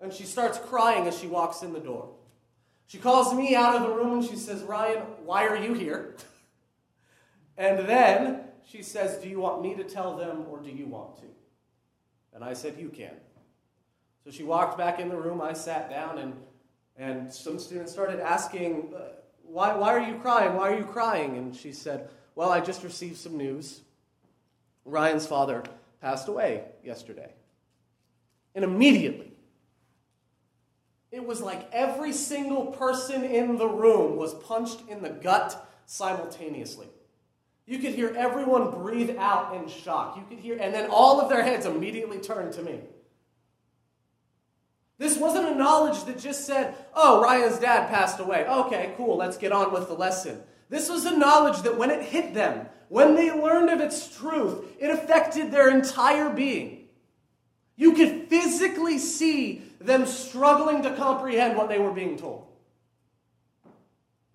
and 0.00 0.12
she 0.12 0.24
starts 0.24 0.58
crying 0.58 1.06
as 1.06 1.18
she 1.18 1.26
walks 1.26 1.62
in 1.62 1.72
the 1.72 1.80
door. 1.80 2.10
She 2.86 2.98
calls 2.98 3.32
me 3.32 3.54
out 3.54 3.74
of 3.74 3.82
the 3.82 3.94
room 3.94 4.18
and 4.18 4.28
she 4.28 4.36
says, 4.36 4.62
Ryan, 4.62 4.98
why 5.24 5.46
are 5.46 5.56
you 5.56 5.72
here? 5.72 6.16
and 7.56 7.88
then 7.88 8.40
she 8.68 8.82
says, 8.82 9.16
Do 9.22 9.30
you 9.30 9.40
want 9.40 9.62
me 9.62 9.74
to 9.76 9.84
tell 9.84 10.16
them 10.16 10.44
or 10.50 10.60
do 10.60 10.70
you 10.70 10.86
want 10.86 11.16
to? 11.16 11.26
And 12.34 12.44
I 12.44 12.52
said, 12.52 12.76
You 12.78 12.90
can. 12.90 13.14
So 14.24 14.30
she 14.30 14.44
walked 14.44 14.78
back 14.78 15.00
in 15.00 15.08
the 15.08 15.16
room. 15.16 15.40
I 15.40 15.52
sat 15.52 15.90
down, 15.90 16.18
and, 16.18 16.34
and 16.96 17.32
some 17.32 17.58
students 17.58 17.92
started 17.92 18.20
asking, 18.20 18.92
uh, 18.96 19.14
why, 19.42 19.74
why 19.76 19.92
are 19.92 20.00
you 20.00 20.18
crying? 20.18 20.54
Why 20.54 20.70
are 20.70 20.78
you 20.78 20.84
crying? 20.84 21.36
And 21.36 21.54
she 21.54 21.72
said, 21.72 22.08
Well, 22.34 22.50
I 22.50 22.60
just 22.60 22.82
received 22.82 23.18
some 23.18 23.36
news. 23.36 23.82
Ryan's 24.84 25.26
father 25.26 25.62
passed 26.00 26.28
away 26.28 26.64
yesterday. 26.82 27.32
And 28.54 28.64
immediately, 28.64 29.32
it 31.10 31.24
was 31.24 31.40
like 31.40 31.68
every 31.72 32.12
single 32.12 32.66
person 32.66 33.24
in 33.24 33.58
the 33.58 33.68
room 33.68 34.16
was 34.16 34.34
punched 34.34 34.82
in 34.88 35.02
the 35.02 35.10
gut 35.10 35.68
simultaneously. 35.86 36.88
You 37.66 37.78
could 37.78 37.92
hear 37.92 38.14
everyone 38.16 38.70
breathe 38.70 39.16
out 39.18 39.54
in 39.54 39.68
shock. 39.68 40.16
You 40.16 40.24
could 40.28 40.38
hear, 40.38 40.58
and 40.58 40.74
then 40.74 40.90
all 40.90 41.20
of 41.20 41.28
their 41.28 41.42
heads 41.42 41.66
immediately 41.66 42.18
turned 42.18 42.54
to 42.54 42.62
me. 42.62 42.80
This 45.02 45.18
wasn't 45.18 45.48
a 45.48 45.54
knowledge 45.56 46.04
that 46.04 46.20
just 46.20 46.46
said, 46.46 46.76
oh, 46.94 47.20
Ryan's 47.20 47.58
dad 47.58 47.88
passed 47.88 48.20
away. 48.20 48.46
Okay, 48.46 48.94
cool, 48.96 49.16
let's 49.16 49.36
get 49.36 49.50
on 49.50 49.72
with 49.72 49.88
the 49.88 49.94
lesson. 49.94 50.40
This 50.68 50.88
was 50.88 51.04
a 51.06 51.18
knowledge 51.18 51.62
that 51.62 51.76
when 51.76 51.90
it 51.90 52.04
hit 52.04 52.34
them, 52.34 52.66
when 52.88 53.16
they 53.16 53.32
learned 53.32 53.68
of 53.68 53.80
its 53.80 54.16
truth, 54.16 54.64
it 54.78 54.90
affected 54.90 55.50
their 55.50 55.68
entire 55.70 56.30
being. 56.30 56.86
You 57.74 57.94
could 57.94 58.28
physically 58.28 58.98
see 58.98 59.62
them 59.80 60.06
struggling 60.06 60.84
to 60.84 60.94
comprehend 60.94 61.56
what 61.56 61.68
they 61.68 61.80
were 61.80 61.90
being 61.90 62.16
told. 62.16 62.46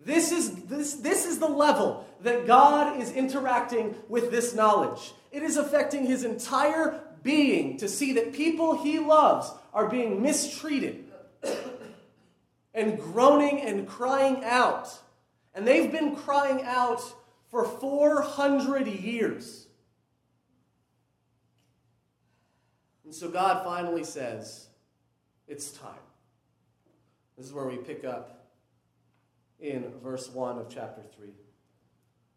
This 0.02 0.34
is, 0.34 0.64
this, 0.64 0.96
this 0.96 1.26
is 1.26 1.40
the 1.40 1.48
level 1.48 2.06
that 2.24 2.46
God 2.46 3.02
is 3.02 3.14
interacting 3.14 3.96
with 4.10 4.32
this 4.32 4.54
knowledge. 4.54 5.14
It 5.32 5.44
is 5.44 5.56
affecting 5.56 6.08
his 6.08 6.26
entire 6.26 7.00
being 7.24 7.78
to 7.78 7.88
see 7.88 8.14
that 8.14 8.34
people 8.34 8.84
he 8.84 9.00
loves 9.00 9.50
are 9.78 9.88
being 9.88 10.24
mistreated 10.24 11.04
and 12.74 13.00
groaning 13.00 13.62
and 13.62 13.88
crying 13.88 14.44
out. 14.44 14.90
And 15.54 15.68
they've 15.68 15.92
been 15.92 16.16
crying 16.16 16.64
out 16.64 17.00
for 17.52 17.64
400 17.64 18.88
years. 18.88 19.68
And 23.06 23.14
so 23.14 23.30
God 23.30 23.64
finally 23.64 24.04
says, 24.04 24.66
It's 25.48 25.70
time. 25.70 25.94
This 27.38 27.46
is 27.46 27.54
where 27.54 27.68
we 27.68 27.78
pick 27.78 28.04
up 28.04 28.48
in 29.60 29.94
verse 30.04 30.28
1 30.28 30.58
of 30.58 30.70
chapter 30.70 31.04
3. 31.16 31.28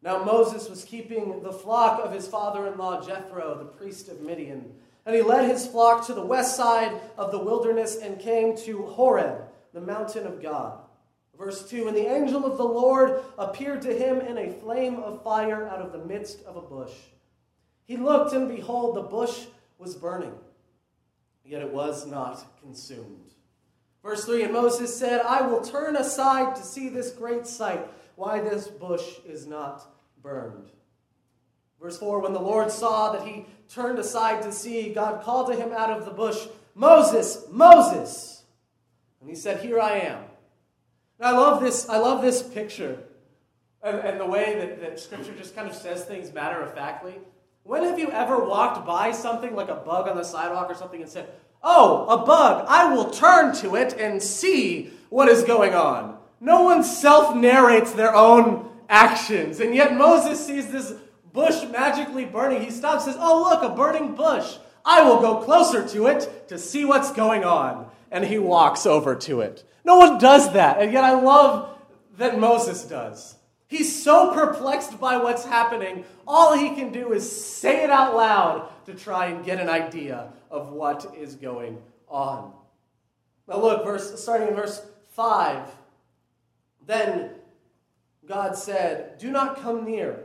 Now 0.02 0.25
Moses 0.25 0.68
was 0.68 0.85
keeping 0.85 1.42
the 1.42 1.52
flock 1.54 2.04
of 2.04 2.12
his 2.12 2.28
father 2.28 2.66
in 2.66 2.76
law 2.76 3.02
Jethro, 3.02 3.56
the 3.56 3.64
priest 3.64 4.11
of 4.11 4.20
Midian. 4.20 4.75
And 5.07 5.14
he 5.14 5.23
led 5.23 5.50
his 5.50 5.66
flock 5.66 6.07
to 6.07 6.14
the 6.14 6.25
west 6.25 6.57
side 6.57 7.00
of 7.16 7.33
the 7.33 7.38
wilderness 7.38 7.97
and 7.97 8.19
came 8.19 8.57
to 8.59 8.83
Horeb, 8.83 9.42
the 9.73 9.80
mountain 9.80 10.26
of 10.26 10.42
God. 10.42 10.78
Verse 11.38 11.69
2 11.71 11.88
And 11.88 11.97
the 11.97 12.07
angel 12.07 12.45
of 12.45 12.59
the 12.59 12.64
Lord 12.64 13.23
appeared 13.38 13.80
to 13.83 13.97
him 13.97 14.21
in 14.21 14.37
a 14.37 14.52
flame 14.52 14.97
of 14.97 15.23
fire 15.23 15.66
out 15.66 15.80
of 15.80 15.92
the 15.92 16.04
midst 16.04 16.45
of 16.45 16.57
a 16.57 16.61
bush. 16.61 16.92
He 17.85 17.97
looked, 17.97 18.35
and 18.35 18.47
behold, 18.47 18.95
the 18.95 19.02
bush 19.02 19.47
was 19.78 19.97
burning, 19.97 20.35
yet 21.45 21.62
it 21.62 21.73
was 21.73 22.07
not 22.07 22.45
consumed. 22.61 23.33
Verse 24.02 24.25
3 24.26 24.45
And 24.45 24.52
Moses 24.52 24.97
said, 24.97 25.23
I 25.23 25.47
will 25.47 25.62
turn 25.62 25.97
aside 25.97 26.57
to 26.57 26.62
see 26.62 26.90
this 26.90 27.11
great 27.11 27.47
sight 27.47 27.87
why 28.16 28.40
this 28.40 28.69
bush 28.69 29.19
is 29.26 29.47
not 29.47 29.83
burned. 30.23 30.71
Verse 31.80 31.99
4 31.99 32.20
When 32.20 32.32
the 32.32 32.40
Lord 32.40 32.70
saw 32.70 33.12
that 33.12 33.26
he 33.26 33.46
turned 33.68 33.99
aside 33.99 34.42
to 34.42 34.52
see, 34.52 34.92
God 34.92 35.22
called 35.22 35.50
to 35.50 35.56
him 35.56 35.72
out 35.72 35.90
of 35.90 36.04
the 36.04 36.10
bush, 36.10 36.46
Moses, 36.75 37.44
Moses. 37.50 38.44
And 39.20 39.28
he 39.28 39.37
said, 39.37 39.60
Here 39.60 39.80
I 39.80 39.99
am. 39.99 40.22
And 41.18 41.28
I 41.28 41.30
love 41.32 41.60
this, 41.62 41.88
I 41.88 41.99
love 41.99 42.22
this 42.22 42.42
picture 42.42 42.99
and, 43.82 43.99
and 43.99 44.20
the 44.20 44.26
way 44.26 44.56
that, 44.58 44.80
that 44.80 45.00
Scripture 45.00 45.34
just 45.37 45.54
kind 45.54 45.68
of 45.68 45.75
says 45.75 46.04
things 46.04 46.32
matter 46.32 46.60
of 46.60 46.75
factly. 46.75 47.14
When 47.62 47.84
have 47.84 47.99
you 47.99 48.10
ever 48.10 48.44
walked 48.44 48.87
by 48.87 49.12
something 49.12 49.54
like 49.54 49.68
a 49.68 49.75
bug 49.75 50.08
on 50.08 50.16
the 50.16 50.25
sidewalk 50.25 50.70
or 50.70 50.75
something 50.75 51.00
and 51.00 51.10
said, 51.10 51.28
Oh, 51.62 52.06
a 52.08 52.25
bug, 52.25 52.64
I 52.68 52.92
will 52.92 53.10
turn 53.10 53.54
to 53.56 53.76
it 53.76 53.94
and 53.99 54.22
see 54.22 54.92
what 55.10 55.28
is 55.28 55.44
going 55.44 55.75
on? 55.75 56.16
No 56.40 56.62
one 56.62 56.82
self 56.82 57.37
narrates 57.37 57.92
their 57.92 58.14
own 58.14 58.70
actions. 58.88 59.60
And 59.60 59.75
yet 59.75 59.94
Moses 59.94 60.44
sees 60.44 60.70
this 60.72 60.94
bush 61.32 61.64
magically 61.70 62.25
burning. 62.25 62.62
He 62.62 62.70
stops 62.70 63.04
says, 63.04 63.16
Oh, 63.18 63.49
look, 63.49 63.62
a 63.62 63.75
burning 63.75 64.14
bush. 64.14 64.56
I 64.84 65.02
will 65.02 65.20
go 65.20 65.42
closer 65.42 65.87
to 65.88 66.06
it 66.06 66.49
to 66.49 66.58
see 66.58 66.84
what's 66.84 67.12
going 67.12 67.44
on. 67.44 67.90
And 68.10 68.25
he 68.25 68.38
walks 68.38 68.87
over 68.87 69.14
to 69.14 69.40
it. 69.40 69.64
No 69.84 69.96
one 69.96 70.18
does 70.18 70.52
that. 70.52 70.80
And 70.80 70.92
yet 70.92 71.04
I 71.04 71.20
love 71.20 71.78
that 72.18 72.38
Moses 72.38 72.84
does. 72.84 73.37
He's 73.68 74.02
so 74.02 74.34
perplexed 74.34 74.99
by 74.99 75.16
what's 75.18 75.44
happening, 75.44 76.04
all 76.26 76.56
he 76.56 76.75
can 76.75 76.90
do 76.90 77.12
is 77.12 77.46
say 77.46 77.84
it 77.84 77.90
out 77.90 78.16
loud 78.16 78.68
to 78.87 78.94
try 78.94 79.26
and 79.26 79.44
get 79.44 79.60
an 79.60 79.68
idea 79.68 80.32
of 80.50 80.72
what 80.72 81.14
is 81.16 81.37
going 81.37 81.78
on. 82.08 82.52
Now 83.46 83.60
look, 83.60 83.84
verse 83.84 84.20
starting 84.20 84.49
in 84.49 84.54
verse 84.54 84.84
5. 85.10 85.68
Then 86.84 87.30
God 88.26 88.56
said, 88.56 89.18
Do 89.18 89.30
not 89.30 89.62
come 89.62 89.84
near. 89.84 90.25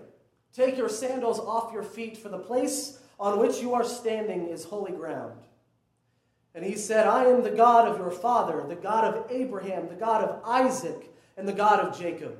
Take 0.55 0.77
your 0.77 0.89
sandals 0.89 1.39
off 1.39 1.73
your 1.73 1.83
feet, 1.83 2.17
for 2.17 2.29
the 2.29 2.37
place 2.37 2.99
on 3.19 3.39
which 3.39 3.59
you 3.59 3.73
are 3.73 3.83
standing 3.83 4.47
is 4.47 4.63
holy 4.63 4.93
ground. 4.93 5.39
And 6.53 6.63
he 6.63 6.75
said, 6.75 7.07
I 7.07 7.25
am 7.25 7.43
the 7.43 7.51
God 7.51 7.87
of 7.89 7.97
your 7.97 8.11
father, 8.11 8.63
the 8.65 8.75
God 8.75 9.13
of 9.13 9.29
Abraham, 9.29 9.89
the 9.89 9.95
God 9.95 10.23
of 10.23 10.41
Isaac, 10.45 11.13
and 11.35 11.45
the 11.45 11.53
God 11.53 11.81
of 11.81 11.99
Jacob. 11.99 12.37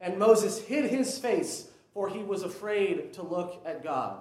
And 0.00 0.18
Moses 0.18 0.60
hid 0.60 0.90
his 0.90 1.18
face, 1.18 1.68
for 1.94 2.10
he 2.10 2.22
was 2.22 2.42
afraid 2.42 3.14
to 3.14 3.22
look 3.22 3.62
at 3.64 3.82
God. 3.82 4.20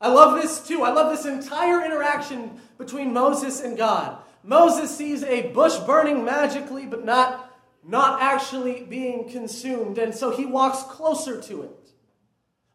I 0.00 0.08
love 0.08 0.40
this 0.40 0.66
too. 0.66 0.82
I 0.82 0.92
love 0.92 1.14
this 1.14 1.26
entire 1.26 1.84
interaction 1.84 2.58
between 2.78 3.12
Moses 3.12 3.60
and 3.60 3.76
God. 3.76 4.16
Moses 4.42 4.96
sees 4.96 5.22
a 5.22 5.52
bush 5.52 5.76
burning 5.80 6.24
magically, 6.24 6.86
but 6.86 7.04
not 7.04 7.48
not 7.82 8.20
actually 8.20 8.82
being 8.82 9.28
consumed. 9.28 9.98
And 9.98 10.14
so 10.14 10.30
he 10.30 10.44
walks 10.44 10.82
closer 10.82 11.40
to 11.42 11.62
it. 11.62 11.79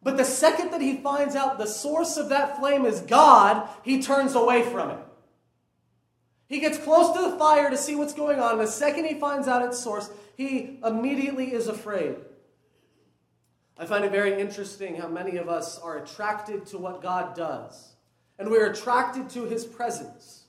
But 0.05 0.17
the 0.17 0.23
second 0.23 0.69
that 0.69 0.81
he 0.81 0.97
finds 0.97 1.35
out 1.35 1.57
the 1.57 1.65
source 1.65 2.15
of 2.15 2.29
that 2.29 2.59
flame 2.59 2.85
is 2.85 3.01
God, 3.01 3.67
he 3.81 4.03
turns 4.03 4.35
away 4.35 4.61
from 4.61 4.91
it. 4.91 4.99
He 6.47 6.59
gets 6.59 6.77
close 6.77 7.11
to 7.17 7.27
the 7.27 7.39
fire 7.39 7.71
to 7.71 7.75
see 7.75 7.95
what's 7.95 8.13
going 8.13 8.39
on. 8.39 8.59
The 8.59 8.67
second 8.67 9.05
he 9.05 9.15
finds 9.15 9.47
out 9.47 9.65
its 9.65 9.79
source, 9.79 10.11
he 10.37 10.79
immediately 10.85 11.51
is 11.53 11.67
afraid. 11.67 12.17
I 13.79 13.87
find 13.87 14.05
it 14.05 14.11
very 14.11 14.39
interesting 14.39 14.95
how 14.95 15.07
many 15.07 15.37
of 15.37 15.49
us 15.49 15.79
are 15.79 15.97
attracted 15.97 16.67
to 16.67 16.77
what 16.77 17.01
God 17.01 17.35
does, 17.35 17.95
and 18.37 18.51
we're 18.51 18.69
attracted 18.69 19.27
to 19.31 19.45
his 19.45 19.65
presence. 19.65 20.43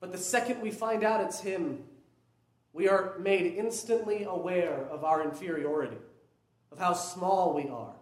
But 0.00 0.12
the 0.12 0.18
second 0.18 0.62
we 0.62 0.70
find 0.70 1.04
out 1.04 1.20
it's 1.20 1.40
him, 1.40 1.84
we 2.72 2.88
are 2.88 3.18
made 3.18 3.54
instantly 3.58 4.24
aware 4.24 4.88
of 4.90 5.04
our 5.04 5.22
inferiority, 5.22 5.98
of 6.72 6.78
how 6.78 6.94
small 6.94 7.52
we 7.52 7.68
are 7.68 7.95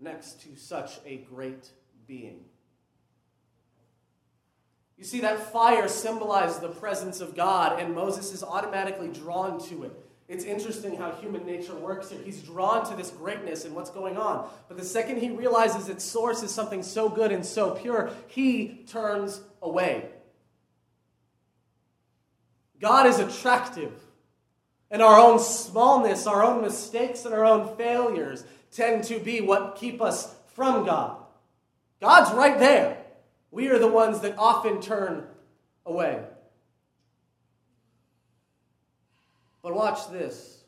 next 0.00 0.40
to 0.42 0.56
such 0.56 0.98
a 1.06 1.18
great 1.18 1.70
being. 2.06 2.40
You 4.96 5.04
see, 5.04 5.20
that 5.20 5.50
fire 5.52 5.88
symbolized 5.88 6.60
the 6.60 6.68
presence 6.68 7.20
of 7.20 7.34
God, 7.34 7.80
and 7.80 7.94
Moses 7.94 8.34
is 8.34 8.42
automatically 8.42 9.08
drawn 9.08 9.58
to 9.68 9.84
it. 9.84 9.92
It's 10.28 10.44
interesting 10.44 10.96
how 10.96 11.10
human 11.12 11.44
nature 11.44 11.74
works 11.74 12.10
here. 12.10 12.20
He's 12.22 12.40
drawn 12.42 12.88
to 12.88 12.94
this 12.94 13.10
greatness 13.10 13.64
and 13.64 13.74
what's 13.74 13.90
going 13.90 14.16
on. 14.16 14.48
But 14.68 14.76
the 14.76 14.84
second 14.84 15.18
he 15.18 15.30
realizes 15.30 15.88
its 15.88 16.04
source 16.04 16.42
is 16.42 16.52
something 16.52 16.82
so 16.82 17.08
good 17.08 17.32
and 17.32 17.44
so 17.44 17.72
pure, 17.72 18.10
he 18.28 18.84
turns 18.86 19.40
away. 19.60 20.10
God 22.80 23.06
is 23.06 23.18
attractive. 23.18 23.92
And 24.90 25.02
our 25.02 25.18
own 25.18 25.38
smallness, 25.38 26.26
our 26.26 26.44
own 26.44 26.62
mistakes, 26.62 27.24
and 27.24 27.34
our 27.34 27.44
own 27.44 27.76
failures 27.76 28.44
tend 28.72 29.04
to 29.04 29.18
be 29.18 29.40
what 29.40 29.76
keep 29.76 30.00
us 30.00 30.34
from 30.54 30.84
God. 30.84 31.16
God's 32.00 32.32
right 32.32 32.58
there. 32.58 32.98
We 33.50 33.68
are 33.68 33.78
the 33.78 33.88
ones 33.88 34.20
that 34.20 34.38
often 34.38 34.80
turn 34.80 35.26
away. 35.84 36.22
But 39.62 39.74
watch 39.74 40.10
this. 40.10 40.64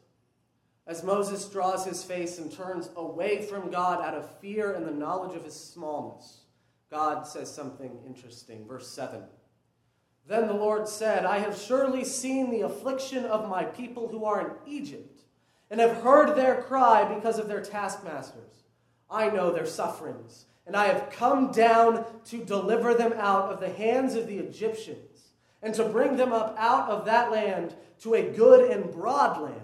As 0.87 1.05
Moses 1.05 1.49
draws 1.49 1.87
his 1.87 2.03
face 2.03 2.39
and 2.39 2.53
turns 2.53 2.91
away 2.97 3.43
from 3.43 3.71
God 3.71 4.05
out 4.05 4.15
of 4.15 4.39
fear 4.41 4.73
and 4.73 4.87
the 4.87 4.91
knowledge 4.91 5.37
of 5.37 5.45
his 5.45 5.55
smallness, 5.55 6.41
God 6.91 7.27
says 7.27 7.53
something 7.53 7.99
interesting. 8.05 8.67
Verse 8.67 8.89
7. 8.89 9.23
Then 10.27 10.47
the 10.47 10.55
Lord 10.55 10.89
said, 10.89 11.25
I 11.25 11.39
have 11.39 11.57
surely 11.57 12.05
seen 12.05 12.51
the 12.51 12.63
affliction 12.63 13.25
of 13.25 13.49
my 13.49 13.65
people 13.65 14.09
who 14.09 14.25
are 14.25 14.41
in 14.41 14.73
Egypt, 14.73 15.22
and 15.73 15.81
have 15.81 16.03
heard 16.03 16.37
their 16.37 16.61
cry 16.63 17.03
because 17.15 17.39
of 17.39 17.49
their 17.49 17.63
taskmasters. 17.63 18.65
I 19.11 19.31
know 19.31 19.51
their 19.51 19.67
sufferings, 19.67 20.45
and 20.67 20.77
I 20.77 20.85
have 20.85 21.11
come 21.11 21.51
down 21.51 22.05
to 22.27 22.45
deliver 22.45 22.93
them 22.93 23.15
out 23.15 23.51
of 23.51 23.59
the 23.59 23.73
hands 23.73 24.15
of 24.15 24.27
the 24.27 24.39
Egyptians, 24.39 25.31
and 25.63 25.75
to 25.75 25.89
bring 25.89 26.17
them 26.19 26.31
up 26.31 26.55
out 26.59 26.91
of 26.91 27.07
that 27.07 27.33
land 27.33 27.75
to 28.03 28.13
a 28.13 28.31
good 28.31 28.71
and 28.71 28.93
broad 28.93 29.41
land, 29.41 29.61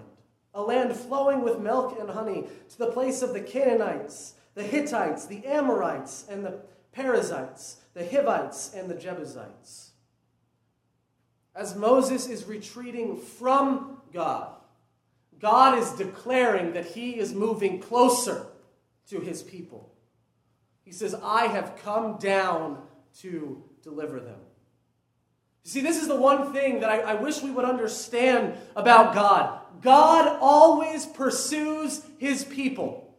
a 0.55 0.61
land 0.63 0.95
flowing 0.95 1.43
with 1.43 1.59
milk 1.59 1.97
and 1.99 2.09
honey, 2.09 2.47
to 2.69 2.77
the 2.79 2.91
place 2.91 3.21
of 3.21 3.33
the 3.33 3.41
Canaanites, 3.41 4.33
the 4.55 4.63
Hittites, 4.63 5.27
the 5.27 5.45
Amorites, 5.45 6.25
and 6.27 6.43
the 6.43 6.59
Perizzites, 6.91 7.77
the 7.93 8.03
Hivites, 8.03 8.73
and 8.73 8.89
the 8.89 8.95
Jebusites 8.95 9.89
as 11.59 11.75
Moses 11.75 12.29
is 12.29 12.45
retreating 12.45 13.17
from 13.17 13.97
God, 14.13 14.55
God 15.39 15.77
is 15.77 15.91
declaring 15.91 16.73
that 16.73 16.85
he 16.85 17.17
is 17.17 17.33
moving 17.33 17.79
closer 17.79 18.47
to 19.09 19.19
his 19.19 19.41
people. 19.41 19.93
He 20.83 20.91
says, 20.91 21.15
I 21.23 21.47
have 21.47 21.77
come 21.83 22.17
down 22.17 22.81
to 23.21 23.63
deliver 23.83 24.19
them. 24.19 24.39
You 25.63 25.71
see, 25.71 25.81
this 25.81 26.01
is 26.01 26.07
the 26.07 26.15
one 26.15 26.53
thing 26.53 26.79
that 26.79 26.89
I, 26.89 26.99
I, 27.01 27.13
wish 27.15 27.41
we 27.41 27.51
would 27.51 27.65
understand 27.65 28.55
about 28.75 29.13
God. 29.13 29.59
God 29.81 30.37
always 30.41 31.05
pursues 31.05 32.01
his 32.17 32.43
people. 32.43 33.15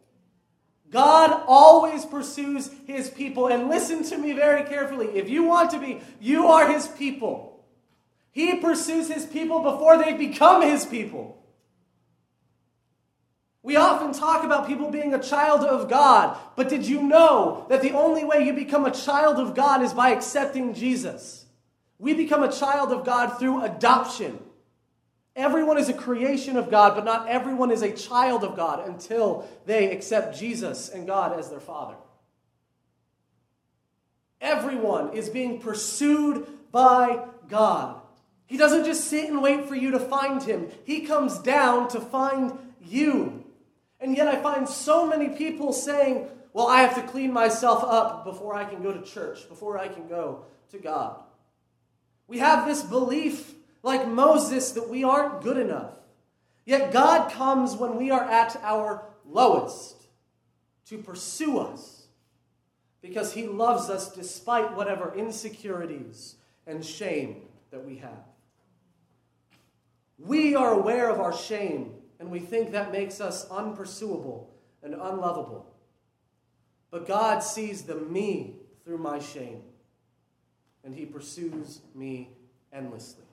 God 0.89 1.43
always 1.47 2.05
pursues 2.05 2.69
his 2.85 3.09
people. 3.09 3.47
And 3.47 3.69
listen 3.69 4.03
to 4.05 4.17
me 4.17 4.33
very 4.33 4.63
carefully. 4.67 5.07
If 5.07 5.29
you 5.29 5.43
want 5.43 5.71
to 5.71 5.79
be, 5.79 6.01
you 6.19 6.47
are 6.47 6.69
his 6.71 6.87
people. 6.87 7.63
He 8.31 8.57
pursues 8.57 9.07
his 9.07 9.25
people 9.25 9.61
before 9.61 9.97
they 9.97 10.13
become 10.13 10.61
his 10.61 10.85
people. 10.85 11.40
We 13.63 13.75
often 13.75 14.11
talk 14.11 14.43
about 14.43 14.67
people 14.67 14.89
being 14.89 15.13
a 15.13 15.21
child 15.21 15.61
of 15.61 15.87
God, 15.87 16.37
but 16.55 16.67
did 16.67 16.87
you 16.87 17.03
know 17.03 17.65
that 17.69 17.81
the 17.81 17.91
only 17.91 18.23
way 18.23 18.43
you 18.43 18.53
become 18.53 18.85
a 18.85 18.91
child 18.91 19.37
of 19.37 19.55
God 19.55 19.83
is 19.83 19.93
by 19.93 20.09
accepting 20.09 20.73
Jesus? 20.73 21.45
We 21.99 22.15
become 22.15 22.41
a 22.41 22.51
child 22.51 22.91
of 22.91 23.05
God 23.05 23.37
through 23.37 23.63
adoption. 23.63 24.39
Everyone 25.35 25.77
is 25.77 25.89
a 25.89 25.93
creation 25.93 26.57
of 26.57 26.71
God, 26.71 26.95
but 26.95 27.05
not 27.05 27.27
everyone 27.29 27.69
is 27.69 27.83
a 27.83 27.91
child 27.91 28.43
of 28.43 28.55
God 28.55 28.87
until 28.87 29.47
they 29.65 29.91
accept 29.91 30.37
Jesus 30.37 30.89
and 30.89 31.05
God 31.05 31.37
as 31.37 31.49
their 31.49 31.59
Father. 31.59 31.95
Everyone 34.41 35.13
is 35.13 35.29
being 35.29 35.59
pursued 35.59 36.47
by 36.71 37.25
God. 37.47 38.01
He 38.47 38.57
doesn't 38.57 38.85
just 38.85 39.05
sit 39.05 39.29
and 39.29 39.41
wait 39.41 39.67
for 39.67 39.75
you 39.75 39.91
to 39.91 39.99
find 39.99 40.41
him, 40.41 40.69
he 40.83 41.01
comes 41.01 41.37
down 41.39 41.87
to 41.89 42.01
find 42.01 42.57
you. 42.83 43.40
And 44.01 44.17
yet, 44.17 44.27
I 44.27 44.41
find 44.41 44.67
so 44.67 45.07
many 45.07 45.29
people 45.29 45.71
saying, 45.71 46.27
Well, 46.53 46.67
I 46.67 46.81
have 46.81 46.95
to 46.95 47.03
clean 47.03 47.31
myself 47.31 47.83
up 47.83 48.25
before 48.25 48.55
I 48.55 48.65
can 48.65 48.81
go 48.81 48.91
to 48.91 49.01
church, 49.01 49.47
before 49.47 49.77
I 49.77 49.87
can 49.87 50.07
go 50.07 50.45
to 50.71 50.79
God. 50.79 51.21
We 52.27 52.39
have 52.39 52.65
this 52.65 52.81
belief, 52.81 53.53
like 53.83 54.07
Moses, 54.07 54.71
that 54.71 54.89
we 54.89 55.03
aren't 55.03 55.41
good 55.41 55.57
enough. 55.57 55.93
Yet 56.65 56.91
God 56.91 57.31
comes 57.31 57.75
when 57.75 57.95
we 57.97 58.11
are 58.11 58.23
at 58.23 58.55
our 58.63 59.03
lowest 59.25 60.07
to 60.87 60.97
pursue 60.97 61.59
us 61.59 62.01
because 63.01 63.33
he 63.33 63.47
loves 63.47 63.89
us 63.89 64.13
despite 64.13 64.75
whatever 64.75 65.13
insecurities 65.15 66.35
and 66.67 66.85
shame 66.85 67.41
that 67.71 67.85
we 67.85 67.97
have. 67.97 68.23
We 70.19 70.55
are 70.55 70.71
aware 70.71 71.09
of 71.09 71.19
our 71.19 71.33
shame, 71.35 71.93
and 72.21 72.29
we 72.29 72.39
think 72.39 72.71
that 72.71 72.91
makes 72.91 73.19
us 73.19 73.49
unpursuable 73.49 74.47
and 74.83 74.93
unlovable. 74.93 75.65
But 76.91 77.07
God 77.07 77.39
sees 77.39 77.81
the 77.81 77.95
me 77.95 78.57
through 78.85 78.99
my 78.99 79.17
shame, 79.17 79.63
and 80.83 80.93
He 80.93 81.05
pursues 81.05 81.81
me 81.95 82.29
endlessly. 82.71 83.25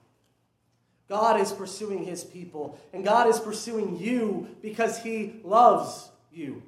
God 1.07 1.39
is 1.39 1.53
pursuing 1.53 2.05
His 2.05 2.25
people, 2.25 2.81
and 2.95 3.05
God 3.05 3.29
is 3.29 3.39
pursuing 3.39 3.99
you 3.99 4.49
because 4.63 5.03
He 5.03 5.35
loves 5.45 6.09
you. 6.33 6.63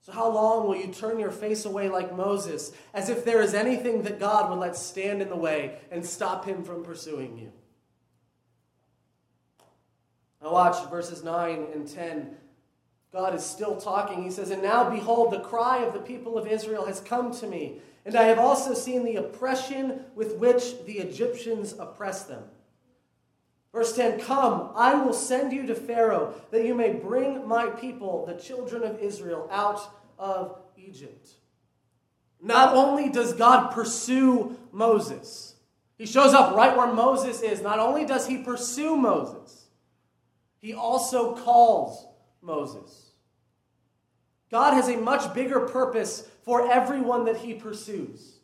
So, 0.00 0.10
how 0.10 0.28
long 0.28 0.66
will 0.66 0.76
you 0.76 0.88
turn 0.88 1.20
your 1.20 1.30
face 1.30 1.64
away 1.64 1.88
like 1.88 2.16
Moses, 2.16 2.72
as 2.92 3.08
if 3.08 3.24
there 3.24 3.42
is 3.42 3.54
anything 3.54 4.02
that 4.02 4.18
God 4.18 4.50
would 4.50 4.58
let 4.58 4.74
stand 4.74 5.22
in 5.22 5.28
the 5.28 5.36
way 5.36 5.78
and 5.92 6.04
stop 6.04 6.44
him 6.44 6.64
from 6.64 6.82
pursuing 6.82 7.38
you? 7.38 7.52
Now, 10.42 10.52
watch 10.52 10.90
verses 10.90 11.22
9 11.22 11.68
and 11.72 11.86
10. 11.86 12.36
God 13.12 13.34
is 13.34 13.44
still 13.44 13.76
talking. 13.76 14.22
He 14.22 14.30
says, 14.30 14.50
And 14.50 14.62
now 14.62 14.88
behold, 14.88 15.32
the 15.32 15.40
cry 15.40 15.78
of 15.84 15.92
the 15.92 16.00
people 16.00 16.38
of 16.38 16.46
Israel 16.46 16.86
has 16.86 17.00
come 17.00 17.32
to 17.38 17.46
me, 17.46 17.80
and 18.04 18.16
I 18.16 18.24
have 18.24 18.38
also 18.38 18.74
seen 18.74 19.04
the 19.04 19.16
oppression 19.16 20.04
with 20.14 20.36
which 20.36 20.84
the 20.86 20.98
Egyptians 20.98 21.74
oppress 21.78 22.24
them. 22.24 22.42
Verse 23.72 23.94
10 23.94 24.20
Come, 24.20 24.70
I 24.74 24.94
will 24.94 25.12
send 25.12 25.52
you 25.52 25.66
to 25.66 25.74
Pharaoh, 25.74 26.34
that 26.50 26.64
you 26.64 26.74
may 26.74 26.92
bring 26.92 27.46
my 27.46 27.66
people, 27.66 28.26
the 28.26 28.34
children 28.34 28.82
of 28.82 28.98
Israel, 28.98 29.48
out 29.50 29.80
of 30.18 30.58
Egypt. 30.76 31.28
Not 32.40 32.74
only 32.74 33.08
does 33.08 33.34
God 33.34 33.70
pursue 33.72 34.58
Moses, 34.72 35.54
he 35.96 36.06
shows 36.06 36.34
up 36.34 36.56
right 36.56 36.76
where 36.76 36.92
Moses 36.92 37.42
is. 37.42 37.62
Not 37.62 37.78
only 37.78 38.04
does 38.04 38.26
he 38.26 38.38
pursue 38.38 38.96
Moses, 38.96 39.61
he 40.62 40.72
also 40.72 41.34
calls 41.34 42.06
Moses. 42.40 43.10
God 44.50 44.74
has 44.74 44.88
a 44.88 44.96
much 44.96 45.34
bigger 45.34 45.60
purpose 45.60 46.28
for 46.44 46.70
everyone 46.70 47.24
that 47.24 47.38
he 47.38 47.52
pursues. 47.52 48.38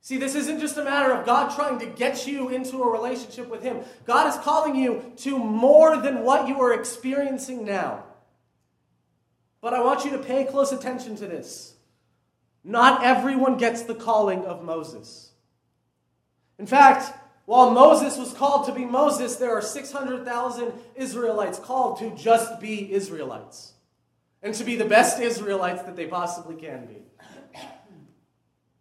See, 0.00 0.16
this 0.16 0.34
isn't 0.34 0.60
just 0.60 0.76
a 0.78 0.84
matter 0.84 1.12
of 1.12 1.26
God 1.26 1.54
trying 1.54 1.78
to 1.80 1.86
get 1.86 2.26
you 2.26 2.48
into 2.48 2.82
a 2.82 2.90
relationship 2.90 3.48
with 3.48 3.62
him. 3.62 3.80
God 4.04 4.26
is 4.28 4.36
calling 4.42 4.74
you 4.74 5.12
to 5.18 5.38
more 5.38 5.98
than 5.98 6.22
what 6.24 6.48
you 6.48 6.60
are 6.60 6.72
experiencing 6.72 7.64
now. 7.64 8.04
But 9.60 9.74
I 9.74 9.82
want 9.82 10.04
you 10.04 10.10
to 10.12 10.18
pay 10.18 10.44
close 10.44 10.72
attention 10.72 11.16
to 11.16 11.26
this. 11.26 11.74
Not 12.62 13.04
everyone 13.04 13.58
gets 13.58 13.82
the 13.82 13.94
calling 13.94 14.44
of 14.44 14.62
Moses. 14.62 15.30
In 16.58 16.66
fact, 16.66 17.12
while 17.46 17.70
Moses 17.70 18.16
was 18.16 18.32
called 18.32 18.66
to 18.66 18.72
be 18.72 18.84
Moses, 18.84 19.36
there 19.36 19.52
are 19.56 19.60
600,000 19.60 20.72
Israelites 20.96 21.58
called 21.58 21.98
to 21.98 22.10
just 22.14 22.60
be 22.60 22.92
Israelites. 22.92 23.72
and 24.42 24.54
to 24.54 24.64
be 24.64 24.76
the 24.76 24.84
best 24.84 25.20
Israelites 25.20 25.82
that 25.82 25.96
they 25.96 26.06
possibly 26.06 26.54
can 26.54 26.84
be. 26.84 26.96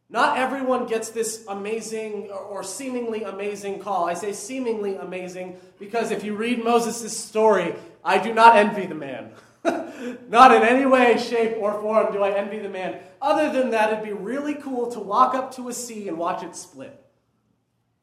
Not 0.09 0.37
everyone 0.37 0.85
gets 0.85 1.09
this 1.09 1.43
amazing 1.47 2.29
or 2.29 2.63
seemingly 2.63 3.23
amazing 3.23 3.79
call. 3.79 4.05
I 4.05 4.13
say 4.13 4.31
seemingly 4.33 4.95
amazing 4.95 5.57
because 5.79 6.11
if 6.11 6.23
you 6.23 6.35
read 6.35 6.63
Moses' 6.63 7.17
story, 7.17 7.73
I 8.03 8.19
do 8.19 8.33
not 8.33 8.55
envy 8.55 8.85
the 8.85 8.93
man. 8.93 9.31
not 10.29 10.53
in 10.53 10.61
any 10.61 10.85
way, 10.85 11.17
shape, 11.17 11.55
or 11.57 11.81
form 11.81 12.11
do 12.11 12.21
I 12.21 12.31
envy 12.31 12.59
the 12.59 12.69
man. 12.69 12.99
Other 13.21 13.51
than 13.51 13.71
that, 13.71 13.91
it'd 13.91 14.03
be 14.03 14.11
really 14.11 14.53
cool 14.53 14.91
to 14.91 14.99
walk 14.99 15.33
up 15.33 15.55
to 15.55 15.69
a 15.69 15.73
sea 15.73 16.09
and 16.09 16.17
watch 16.17 16.43
it 16.43 16.55
split. 16.55 17.02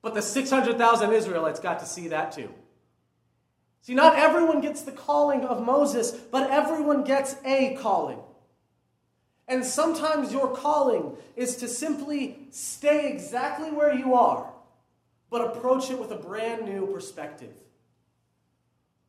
But 0.03 0.15
the 0.15 0.23
600,000 0.23 1.13
Israelites 1.13 1.61
got 1.61 1.81
to 1.81 1.87
see 1.87 2.09
that 2.09 2.33
too. 2.33 2.51
See, 3.83 3.95
not 3.95 4.17
everyone 4.17 4.61
gets 4.61 4.83
the 4.83 4.93
calling 4.93 5.45
of 5.45 5.65
Moses, 5.65 6.11
but 6.11 6.51
everyone 6.51 7.05
gets 7.05 7.37
a 7.45 7.77
calling. 7.81 8.19
And 9.49 9.65
sometimes 9.65 10.33
your 10.33 10.55
calling 10.55 11.17
is 11.35 11.57
to 11.57 11.69
simply 11.69 12.47
stay 12.51 13.11
exactly 13.11 13.71
where 13.71 13.93
you 13.93 14.15
are, 14.15 14.53
but 15.29 15.57
approach 15.57 15.91
it 15.91 15.99
with 15.99 16.13
a 16.13 16.17
brand 16.17 16.67
new 16.67 16.87
perspective. 16.87 17.53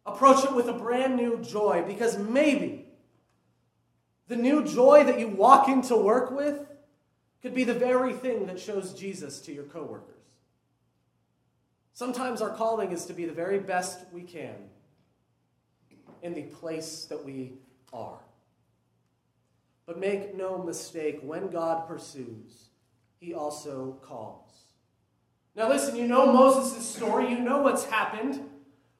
Approach 0.05 0.43
it 0.43 0.55
with 0.55 0.67
a 0.67 0.73
brand 0.73 1.15
new 1.15 1.37
joy 1.43 1.83
because 1.85 2.17
maybe 2.17 2.87
the 4.27 4.35
new 4.35 4.65
joy 4.65 5.03
that 5.03 5.19
you 5.19 5.27
walk 5.27 5.67
into 5.67 5.95
work 5.95 6.31
with 6.31 6.65
could 7.41 7.53
be 7.53 7.63
the 7.63 7.73
very 7.73 8.13
thing 8.13 8.47
that 8.47 8.59
shows 8.59 8.93
Jesus 8.93 9.39
to 9.41 9.53
your 9.53 9.65
coworkers. 9.65 10.20
Sometimes 11.93 12.41
our 12.41 12.49
calling 12.49 12.91
is 12.91 13.05
to 13.05 13.13
be 13.13 13.25
the 13.25 13.33
very 13.33 13.59
best 13.59 13.99
we 14.11 14.23
can 14.23 14.55
in 16.21 16.33
the 16.33 16.43
place 16.43 17.05
that 17.05 17.23
we 17.23 17.53
are. 17.91 18.19
But 19.85 19.99
make 19.99 20.35
no 20.35 20.57
mistake, 20.57 21.19
when 21.21 21.49
God 21.49 21.87
pursues, 21.87 22.69
he 23.19 23.33
also 23.33 23.97
calls. 24.01 24.49
Now, 25.55 25.67
listen, 25.67 25.95
you 25.95 26.07
know 26.07 26.31
Moses' 26.31 26.87
story, 26.87 27.29
you 27.29 27.39
know 27.39 27.61
what's 27.61 27.83
happened, 27.83 28.39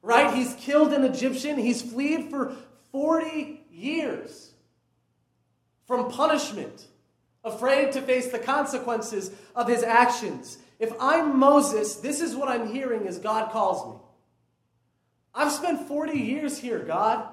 right? 0.02 0.34
He's 0.34 0.54
killed 0.54 0.92
an 0.92 1.04
Egyptian, 1.04 1.56
he's 1.56 1.80
fled 1.80 2.28
for 2.28 2.54
40 2.90 3.64
years 3.70 4.52
from 5.86 6.10
punishment, 6.10 6.88
afraid 7.42 7.92
to 7.92 8.02
face 8.02 8.28
the 8.28 8.38
consequences 8.38 9.30
of 9.56 9.68
his 9.68 9.82
actions. 9.82 10.58
If 10.82 10.92
I'm 10.98 11.38
Moses, 11.38 11.94
this 11.94 12.20
is 12.20 12.34
what 12.34 12.48
I'm 12.48 12.66
hearing 12.66 13.06
as 13.06 13.18
God 13.18 13.52
calls 13.52 13.88
me. 13.88 14.00
I've 15.32 15.52
spent 15.52 15.86
40 15.86 16.18
years 16.18 16.58
here, 16.58 16.80
God. 16.80 17.28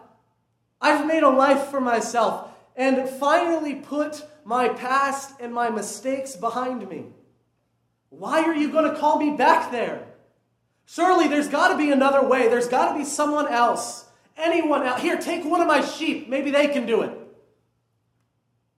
I've 0.80 1.08
made 1.08 1.24
a 1.24 1.30
life 1.30 1.64
for 1.72 1.82
myself 1.82 2.52
and 2.76 3.10
finally 3.10 3.74
put 3.74 4.24
my 4.46 4.70
past 4.70 5.34
and 5.40 5.52
my 5.52 5.72
mistakes 5.72 6.36
behind 6.36 6.88
me. 6.88 7.06
Why 8.10 8.44
are 8.44 8.54
you 8.54 8.72
going 8.72 8.88
to 8.88 9.00
call 9.00 9.18
me 9.18 9.36
back 9.36 9.72
there? 9.72 10.06
Surely 10.86 11.28
there's 11.28 11.50
got 11.50 11.70
to 11.70 11.78
be 11.78 11.90
another 11.90 12.24
way. 12.24 12.50
There's 12.50 12.68
got 12.68 12.92
to 12.92 13.00
be 13.00 13.04
someone 13.04 13.48
else. 13.48 14.06
Anyone 14.38 14.86
else. 14.86 15.02
Here, 15.02 15.18
take 15.18 15.44
one 15.44 15.62
of 15.62 15.68
my 15.68 15.82
sheep. 15.82 16.30
Maybe 16.30 16.52
they 16.52 16.68
can 16.68 16.86
do 16.86 17.02
it. 17.02 17.18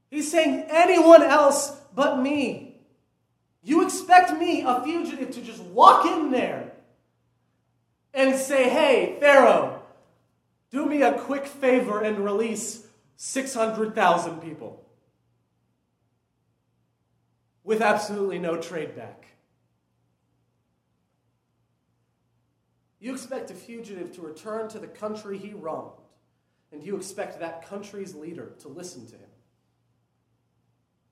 He's 0.09 0.31
saying, 0.31 0.67
anyone 0.69 1.23
else 1.23 1.71
but 1.93 2.21
me. 2.21 2.70
You 3.63 3.85
expect 3.85 4.31
me, 4.37 4.63
a 4.63 4.81
fugitive, 4.81 5.31
to 5.31 5.41
just 5.41 5.61
walk 5.61 6.05
in 6.05 6.31
there 6.31 6.71
and 8.13 8.35
say, 8.35 8.69
hey, 8.69 9.17
Pharaoh, 9.19 9.81
do 10.71 10.85
me 10.85 11.03
a 11.03 11.13
quick 11.13 11.45
favor 11.45 12.01
and 12.01 12.25
release 12.25 12.85
600,000 13.17 14.41
people 14.41 14.83
with 17.63 17.81
absolutely 17.81 18.39
no 18.39 18.57
trade 18.57 18.95
back. 18.95 19.27
You 22.99 23.13
expect 23.13 23.49
a 23.49 23.55
fugitive 23.55 24.11
to 24.13 24.21
return 24.21 24.69
to 24.69 24.79
the 24.79 24.87
country 24.87 25.37
he 25.37 25.53
wronged, 25.53 25.99
and 26.71 26.83
you 26.83 26.95
expect 26.95 27.39
that 27.39 27.67
country's 27.67 28.13
leader 28.13 28.53
to 28.59 28.67
listen 28.67 29.07
to 29.07 29.15
him. 29.15 29.30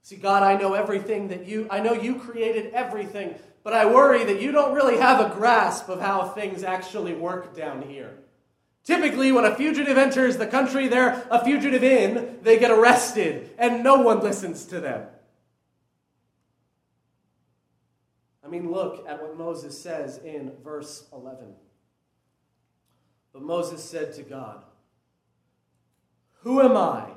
See, 0.02 0.16
God, 0.16 0.44
I 0.44 0.56
know 0.56 0.74
everything 0.74 1.28
that 1.28 1.46
you, 1.46 1.68
I 1.70 1.80
know 1.80 1.94
you 1.94 2.16
created 2.16 2.74
everything, 2.74 3.36
but 3.64 3.74
I 3.74 3.86
worry 3.86 4.24
that 4.24 4.42
you 4.42 4.52
don't 4.52 4.74
really 4.74 4.98
have 4.98 5.20
a 5.20 5.34
grasp 5.36 5.90
of 5.90 6.02
how 6.02 6.30
things 6.30 6.64
actually 6.64 7.14
work 7.14 7.56
down 7.56 7.82
here. 7.84 8.18
Typically, 8.84 9.32
when 9.32 9.46
a 9.46 9.56
fugitive 9.56 9.98
enters 9.98 10.38
the 10.38 10.48
country 10.48 10.88
they're 10.88 11.28
a 11.30 11.44
fugitive 11.44 11.84
in, 11.84 12.40
they 12.42 12.58
get 12.58 12.72
arrested, 12.72 13.52
and 13.58 13.84
no 13.84 14.02
one 14.02 14.22
listens 14.22 14.66
to 14.66 14.80
them. 14.80 15.06
I 18.44 18.48
mean, 18.48 18.72
look 18.72 19.06
at 19.08 19.22
what 19.22 19.38
Moses 19.38 19.80
says 19.80 20.18
in 20.18 20.54
verse 20.64 21.06
11. 21.14 21.54
But 23.32 23.44
Moses 23.44 23.84
said 23.84 24.14
to 24.16 24.24
God, 24.24 24.64
Who 26.42 26.60
am 26.62 26.76
I 26.76 27.12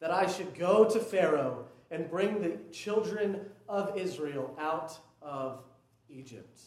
that 0.00 0.10
I 0.10 0.26
should 0.26 0.54
go 0.54 0.84
to 0.84 1.00
Pharaoh 1.00 1.65
and 1.90 2.10
bring 2.10 2.40
the 2.40 2.58
children 2.72 3.40
of 3.68 3.96
Israel 3.96 4.54
out 4.58 4.98
of 5.22 5.60
Egypt? 6.08 6.60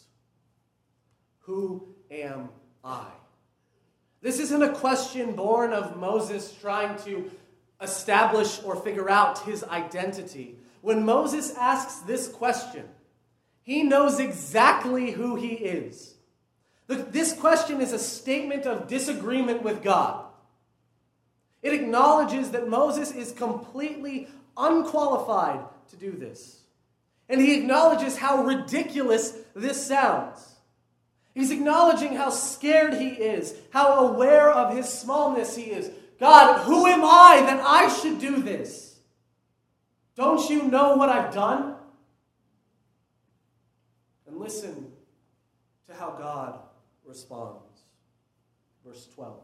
Who 1.40 1.88
am 2.12 2.50
I? 2.84 3.08
This 4.22 4.40
isn't 4.40 4.62
a 4.62 4.74
question 4.74 5.34
born 5.34 5.72
of 5.74 5.98
Moses 5.98 6.54
trying 6.60 6.98
to 7.06 7.32
establish 7.82 8.62
or 8.64 8.76
figure 8.76 9.10
out 9.10 9.40
his 9.40 9.64
identity. 9.64 10.58
When 10.82 11.06
Moses 11.06 11.56
asks 11.56 12.00
this 12.00 12.28
question, 12.28 12.86
he 13.62 13.84
knows 13.84 14.20
exactly 14.20 15.12
who 15.12 15.36
he 15.36 15.54
is. 15.54 16.16
This 16.88 17.34
question 17.34 17.82
is 17.82 17.94
a 17.94 18.00
statement 18.00 18.66
of 18.66 18.88
disagreement 18.88 19.62
with 19.64 19.84
God. 19.84 20.26
It 21.62 21.74
acknowledges 21.74 22.52
that 22.52 22.68
Moses 22.68 23.12
is 23.12 23.32
completely 23.32 24.28
unqualified 24.60 25.62
to 25.90 25.96
do 25.96 26.12
this. 26.12 26.62
And 27.30 27.40
he 27.40 27.58
acknowledges 27.58 28.18
how 28.18 28.44
ridiculous 28.44 29.38
this 29.56 29.88
sounds. 29.88 30.56
He's 31.34 31.52
acknowledging 31.52 32.16
how 32.16 32.32
scared 32.32 32.96
he 32.96 33.10
is, 33.10 33.56
how 33.72 34.08
aware 34.08 34.52
of 34.52 34.76
his 34.76 34.90
smallness 34.90 35.56
he 35.56 35.64
is. 35.64 35.90
God, 36.20 36.64
who 36.64 36.86
am 36.86 37.02
I 37.04 37.42
that 37.46 37.64
I 37.66 37.88
should 37.88 38.20
do 38.20 38.42
this? 38.42 39.00
Don't 40.16 40.50
you 40.50 40.64
know 40.64 40.96
what 40.96 41.08
I've 41.08 41.34
done? 41.34 41.76
And 44.28 44.38
listen 44.38 44.92
to 45.88 45.94
how 45.94 46.12
God 46.12 46.60
responds. 47.06 47.64
Verse 48.86 49.08
12. 49.16 49.40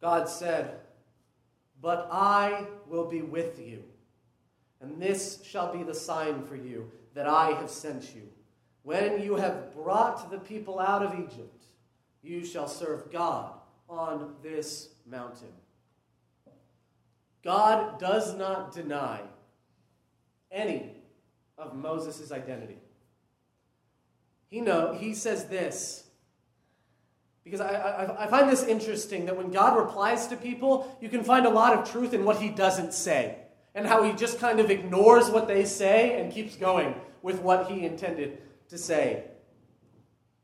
God 0.00 0.28
said, 0.28 0.80
But 1.82 2.08
I 2.10 2.66
will 2.86 3.06
be 3.06 3.22
with 3.22 3.58
you, 3.58 3.84
and 4.80 5.00
this 5.00 5.42
shall 5.44 5.72
be 5.72 5.82
the 5.82 5.94
sign 5.94 6.42
for 6.44 6.56
you 6.56 6.90
that 7.14 7.26
I 7.26 7.52
have 7.52 7.70
sent 7.70 8.14
you. 8.14 8.28
When 8.82 9.22
you 9.22 9.36
have 9.36 9.74
brought 9.74 10.30
the 10.30 10.38
people 10.38 10.78
out 10.78 11.02
of 11.02 11.18
Egypt, 11.18 11.64
you 12.22 12.44
shall 12.44 12.68
serve 12.68 13.10
God 13.10 13.54
on 13.88 14.34
this 14.42 14.90
mountain. 15.06 15.52
God 17.42 17.98
does 17.98 18.34
not 18.36 18.72
deny 18.72 19.22
any 20.50 20.92
of 21.56 21.74
Moses' 21.74 22.32
identity. 22.32 22.78
He 24.48 24.60
know 24.60 24.92
he 24.92 25.14
says 25.14 25.46
this 25.46 26.09
because 27.44 27.60
I, 27.60 27.70
I, 27.70 28.24
I, 28.24 28.26
find 28.26 28.50
this 28.50 28.64
interesting 28.64 29.26
that 29.26 29.36
when 29.36 29.50
God 29.50 29.76
replies 29.76 30.26
to 30.28 30.36
people, 30.36 30.96
you 31.00 31.08
can 31.08 31.24
find 31.24 31.46
a 31.46 31.50
lot 31.50 31.76
of 31.76 31.90
truth 31.90 32.12
in 32.12 32.24
what 32.24 32.40
he 32.40 32.50
doesn't 32.50 32.92
say 32.92 33.36
and 33.74 33.86
how 33.86 34.02
he 34.02 34.12
just 34.12 34.38
kind 34.38 34.60
of 34.60 34.70
ignores 34.70 35.30
what 35.30 35.48
they 35.48 35.64
say 35.64 36.20
and 36.20 36.32
keeps 36.32 36.56
going 36.56 36.94
with 37.22 37.40
what 37.40 37.70
he 37.70 37.84
intended 37.84 38.42
to 38.68 38.76
say. 38.76 39.24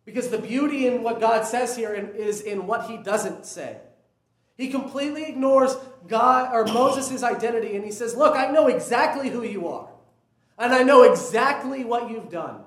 Because 0.04 0.28
the 0.28 0.38
beauty 0.38 0.86
in 0.86 1.02
what 1.02 1.20
God 1.20 1.44
says 1.44 1.76
here 1.76 1.92
is 1.92 2.40
in 2.40 2.66
what 2.66 2.88
he 2.88 2.96
doesn't 2.96 3.44
say. 3.44 3.78
He 4.56 4.68
completely 4.70 5.24
ignores 5.24 5.76
God 6.06 6.54
or 6.54 6.64
Moses' 6.64 7.22
identity 7.22 7.76
and 7.76 7.84
he 7.84 7.90
says, 7.90 8.14
Look, 8.14 8.36
I 8.36 8.50
know 8.50 8.68
exactly 8.68 9.28
who 9.28 9.42
you 9.42 9.68
are, 9.68 9.88
and 10.58 10.72
I 10.72 10.82
know 10.82 11.02
exactly 11.02 11.84
what 11.84 12.10
you've 12.10 12.30
done. 12.30 12.60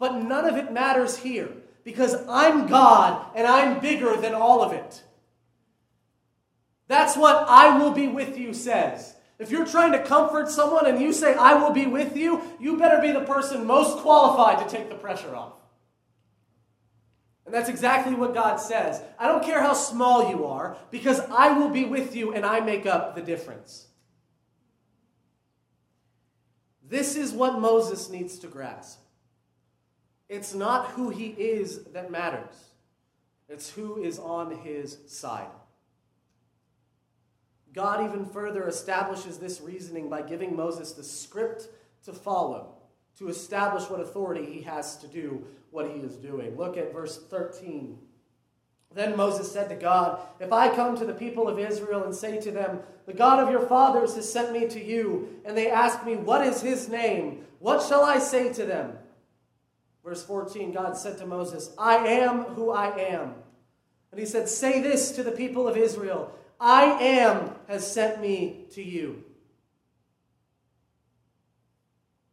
But 0.00 0.16
none 0.16 0.46
of 0.46 0.56
it 0.56 0.72
matters 0.72 1.18
here 1.18 1.50
because 1.84 2.16
I'm 2.28 2.66
God 2.66 3.26
and 3.34 3.46
I'm 3.46 3.80
bigger 3.80 4.16
than 4.16 4.34
all 4.34 4.62
of 4.62 4.72
it. 4.72 5.02
That's 6.86 7.16
what 7.16 7.46
I 7.48 7.78
will 7.78 7.92
be 7.92 8.08
with 8.08 8.38
you 8.38 8.54
says. 8.54 9.14
If 9.38 9.50
you're 9.50 9.66
trying 9.66 9.92
to 9.92 10.02
comfort 10.02 10.50
someone 10.50 10.86
and 10.86 11.00
you 11.00 11.12
say, 11.12 11.34
I 11.34 11.54
will 11.54 11.70
be 11.70 11.86
with 11.86 12.16
you, 12.16 12.42
you 12.58 12.76
better 12.76 13.00
be 13.00 13.12
the 13.12 13.24
person 13.24 13.66
most 13.66 13.98
qualified 13.98 14.66
to 14.66 14.76
take 14.76 14.88
the 14.88 14.96
pressure 14.96 15.34
off. 15.36 15.52
And 17.46 17.54
that's 17.54 17.68
exactly 17.68 18.14
what 18.14 18.34
God 18.34 18.56
says. 18.56 19.00
I 19.18 19.26
don't 19.26 19.44
care 19.44 19.62
how 19.62 19.72
small 19.72 20.28
you 20.30 20.44
are, 20.44 20.76
because 20.90 21.20
I 21.20 21.52
will 21.52 21.70
be 21.70 21.84
with 21.84 22.14
you 22.14 22.34
and 22.34 22.44
I 22.44 22.60
make 22.60 22.84
up 22.84 23.14
the 23.14 23.22
difference. 23.22 23.86
This 26.86 27.16
is 27.16 27.32
what 27.32 27.60
Moses 27.60 28.10
needs 28.10 28.38
to 28.40 28.48
grasp. 28.48 29.00
It's 30.28 30.54
not 30.54 30.88
who 30.88 31.10
he 31.10 31.28
is 31.28 31.84
that 31.92 32.10
matters, 32.10 32.54
it's 33.48 33.70
who 33.70 34.02
is 34.02 34.18
on 34.18 34.58
his 34.58 34.98
side. 35.06 35.48
God 37.72 38.04
even 38.04 38.26
further 38.26 38.66
establishes 38.66 39.38
this 39.38 39.60
reasoning 39.60 40.08
by 40.08 40.22
giving 40.22 40.56
Moses 40.56 40.92
the 40.92 41.04
script 41.04 41.68
to 42.04 42.12
follow 42.12 42.78
to 43.18 43.28
establish 43.28 43.90
what 43.90 44.00
authority 44.00 44.46
he 44.46 44.62
has 44.62 44.96
to 44.98 45.08
do 45.08 45.44
what 45.70 45.90
he 45.90 46.00
is 46.00 46.14
doing. 46.16 46.56
Look 46.56 46.76
at 46.76 46.92
verse 46.92 47.18
13. 47.18 47.98
Then 48.94 49.16
Moses 49.16 49.52
said 49.52 49.68
to 49.68 49.74
God, 49.74 50.20
If 50.40 50.52
I 50.52 50.74
come 50.74 50.96
to 50.96 51.04
the 51.04 51.12
people 51.12 51.48
of 51.48 51.58
Israel 51.58 52.04
and 52.04 52.14
say 52.14 52.40
to 52.40 52.50
them, 52.50 52.80
The 53.06 53.12
God 53.12 53.42
of 53.42 53.50
your 53.50 53.66
fathers 53.66 54.14
has 54.14 54.32
sent 54.32 54.52
me 54.52 54.66
to 54.68 54.82
you, 54.82 55.40
and 55.44 55.56
they 55.56 55.70
ask 55.70 56.04
me, 56.06 56.16
What 56.16 56.46
is 56.46 56.62
his 56.62 56.88
name? 56.88 57.44
What 57.58 57.86
shall 57.86 58.04
I 58.04 58.18
say 58.18 58.52
to 58.52 58.64
them? 58.64 58.92
Verse 60.08 60.22
14 60.22 60.72
God 60.72 60.96
said 60.96 61.18
to 61.18 61.26
Moses, 61.26 61.70
I 61.76 61.96
am 61.98 62.44
who 62.44 62.70
I 62.70 62.96
am. 62.96 63.34
And 64.10 64.18
he 64.18 64.24
said, 64.24 64.48
Say 64.48 64.80
this 64.80 65.10
to 65.12 65.22
the 65.22 65.32
people 65.32 65.68
of 65.68 65.76
Israel 65.76 66.32
I 66.58 66.84
am 66.84 67.54
has 67.68 67.92
sent 67.92 68.18
me 68.22 68.64
to 68.72 68.82
you. 68.82 69.22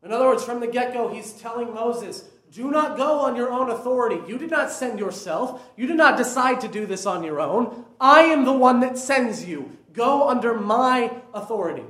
In 0.01 0.13
other 0.13 0.25
words, 0.25 0.45
from 0.45 0.61
the 0.61 0.67
get 0.67 0.93
go, 0.93 1.09
he's 1.09 1.33
telling 1.33 1.73
Moses, 1.73 2.23
do 2.49 2.71
not 2.71 2.95
go 2.95 3.19
on 3.19 3.35
your 3.35 3.51
own 3.51 3.69
authority. 3.69 4.21
You 4.25 4.37
did 4.37 4.51
not 4.51 4.71
send 4.71 4.97
yourself. 4.97 5.61
You 5.75 5.85
did 5.85 5.97
not 5.97 6.15
decide 6.15 6.61
to 6.61 6.69
do 6.69 6.85
this 6.85 7.05
on 7.05 7.25
your 7.25 7.41
own. 7.41 7.83
I 7.99 8.21
am 8.21 8.45
the 8.45 8.53
one 8.53 8.79
that 8.79 8.97
sends 8.97 9.43
you. 9.43 9.77
Go 9.91 10.29
under 10.29 10.53
my 10.53 11.11
authority. 11.33 11.83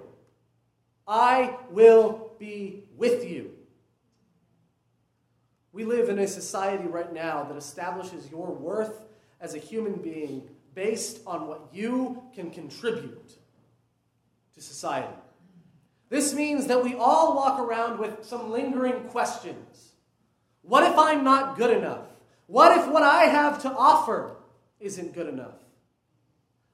I 1.08 1.58
will 1.70 2.32
be 2.40 2.86
with 2.98 3.30
you. 3.30 3.55
We 5.76 5.84
live 5.84 6.08
in 6.08 6.20
a 6.20 6.28
society 6.28 6.88
right 6.88 7.14
now 7.14 7.44
that 7.44 7.58
establishes 7.58 8.32
your 8.32 8.50
worth 8.50 9.04
as 9.42 9.56
a 9.56 9.58
human 9.58 9.96
being 9.96 10.48
based 10.74 11.20
on 11.28 11.48
what 11.48 11.68
you 11.74 12.24
can 12.34 12.50
contribute 12.50 13.34
to 14.54 14.62
society. 14.62 15.14
This 16.08 16.34
means 16.34 16.68
that 16.68 16.82
we 16.82 16.96
all 16.96 17.36
walk 17.36 17.60
around 17.60 18.00
with 18.00 18.24
some 18.24 18.54
lingering 18.54 19.04
questions. 19.10 19.92
What 20.62 20.90
if 20.90 20.98
I'm 20.98 21.26
not 21.26 21.58
good 21.58 21.76
enough? 21.76 22.08
What 22.48 22.78
if 22.78 22.88
what 22.88 23.04
I 23.04 23.24
have 23.24 23.62
to 23.64 23.70
offer 23.70 24.38
isn't 24.80 25.14
good 25.14 25.28
enough? 25.28 25.60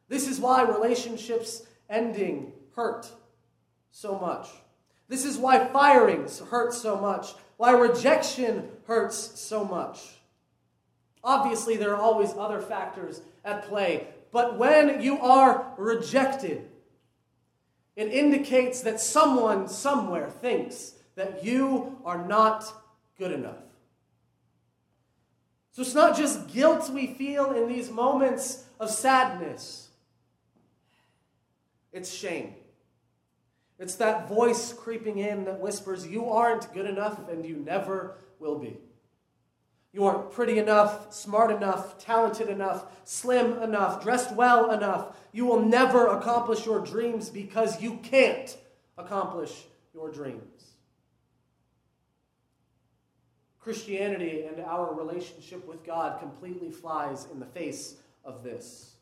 This 0.10 0.28
is 0.28 0.40
why 0.40 0.62
relationships 0.62 1.64
ending 1.90 2.54
hurt 2.76 3.10
so 3.90 4.20
much. 4.20 4.48
This 5.08 5.26
is 5.26 5.40
why 5.40 5.68
firings 5.70 6.40
hurt 6.40 6.72
so 6.72 6.98
much, 6.98 7.34
why 7.58 7.72
rejection 7.72 8.70
hurts 8.92 9.40
so 9.40 9.64
much. 9.64 10.00
Obviously, 11.24 11.78
there 11.78 11.96
are 11.96 12.02
always 12.02 12.34
other 12.38 12.60
factors 12.60 13.22
at 13.46 13.64
play, 13.64 14.08
but 14.34 14.58
when 14.58 15.02
you 15.02 15.18
are 15.22 15.74
rejected, 15.78 16.68
it 17.96 18.12
indicates 18.12 18.82
that 18.82 19.00
someone 19.00 19.70
somewhere 19.70 20.30
thinks 20.30 20.96
that 21.16 21.42
you 21.42 22.00
are 22.04 22.28
not 22.28 22.66
good 23.18 23.32
enough. 23.32 23.64
So 25.72 25.84
it's 25.84 25.96
not 25.96 26.18
just 26.18 26.50
guilt 26.50 26.90
we 26.90 27.08
feel 27.14 27.54
in 27.54 27.70
these 27.70 27.90
moments 27.90 28.66
of 28.78 28.90
sadness, 28.90 29.88
it's 31.94 32.14
shame. 32.14 32.56
It's 33.80 33.96
that 33.96 34.28
voice 34.28 34.74
creeping 34.74 35.18
in 35.18 35.46
that 35.46 35.60
whispers, 35.60 36.06
You 36.06 36.30
aren't 36.30 36.72
good 36.74 36.86
enough 36.86 37.30
and 37.30 37.44
you 37.46 37.56
never 37.56 38.18
will 38.42 38.58
be. 38.58 38.78
You 39.94 40.06
aren't 40.06 40.32
pretty 40.32 40.58
enough, 40.58 41.14
smart 41.14 41.52
enough, 41.52 41.98
talented 41.98 42.50
enough, 42.50 42.86
slim 43.04 43.62
enough, 43.62 44.02
dressed 44.02 44.34
well 44.36 44.72
enough. 44.72 45.18
You 45.34 45.46
will 45.46 45.62
never 45.62 46.08
accomplish 46.08 46.66
your 46.66 46.80
dreams 46.80 47.30
because 47.30 47.82
you 47.82 47.98
can't 47.98 48.58
accomplish 48.98 49.66
your 49.94 50.10
dreams. 50.10 50.42
Christianity 53.60 54.44
and 54.44 54.60
our 54.62 54.94
relationship 54.94 55.68
with 55.68 55.84
God 55.86 56.20
completely 56.20 56.72
flies 56.72 57.28
in 57.32 57.40
the 57.40 57.46
face 57.46 57.96
of 58.24 58.44
this. 58.44 58.96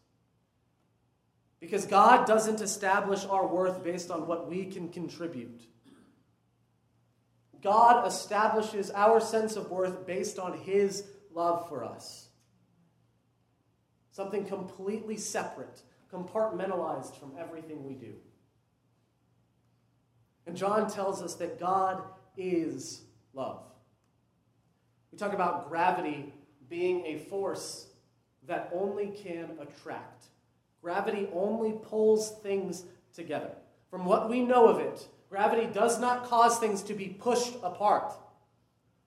Because 1.59 1.85
God 1.85 2.25
doesn't 2.25 2.61
establish 2.61 3.25
our 3.25 3.45
worth 3.45 3.83
based 3.83 4.11
on 4.11 4.27
what 4.27 4.49
we 4.49 4.65
can 4.65 4.89
contribute. 4.89 5.61
God 7.61 8.07
establishes 8.07 8.91
our 8.91 9.19
sense 9.19 9.55
of 9.55 9.69
worth 9.69 10.05
based 10.05 10.39
on 10.39 10.57
His 10.57 11.03
love 11.33 11.67
for 11.67 11.83
us. 11.83 12.27
Something 14.11 14.45
completely 14.45 15.17
separate, 15.17 15.81
compartmentalized 16.13 17.19
from 17.19 17.33
everything 17.39 17.85
we 17.85 17.93
do. 17.93 18.13
And 20.45 20.57
John 20.57 20.89
tells 20.89 21.21
us 21.21 21.35
that 21.35 21.59
God 21.59 22.03
is 22.35 23.01
love. 23.33 23.63
We 25.11 25.17
talk 25.17 25.33
about 25.33 25.69
gravity 25.69 26.33
being 26.69 27.05
a 27.05 27.17
force 27.17 27.87
that 28.47 28.69
only 28.73 29.07
can 29.07 29.51
attract. 29.59 30.25
Gravity 30.81 31.27
only 31.33 31.73
pulls 31.73 32.31
things 32.41 32.83
together. 33.13 33.51
From 33.89 34.05
what 34.05 34.29
we 34.29 34.41
know 34.41 34.67
of 34.67 34.79
it, 34.79 35.07
Gravity 35.29 35.67
does 35.71 35.99
not 35.99 36.25
cause 36.25 36.57
things 36.57 36.81
to 36.83 36.93
be 36.93 37.07
pushed 37.07 37.55
apart. 37.61 38.13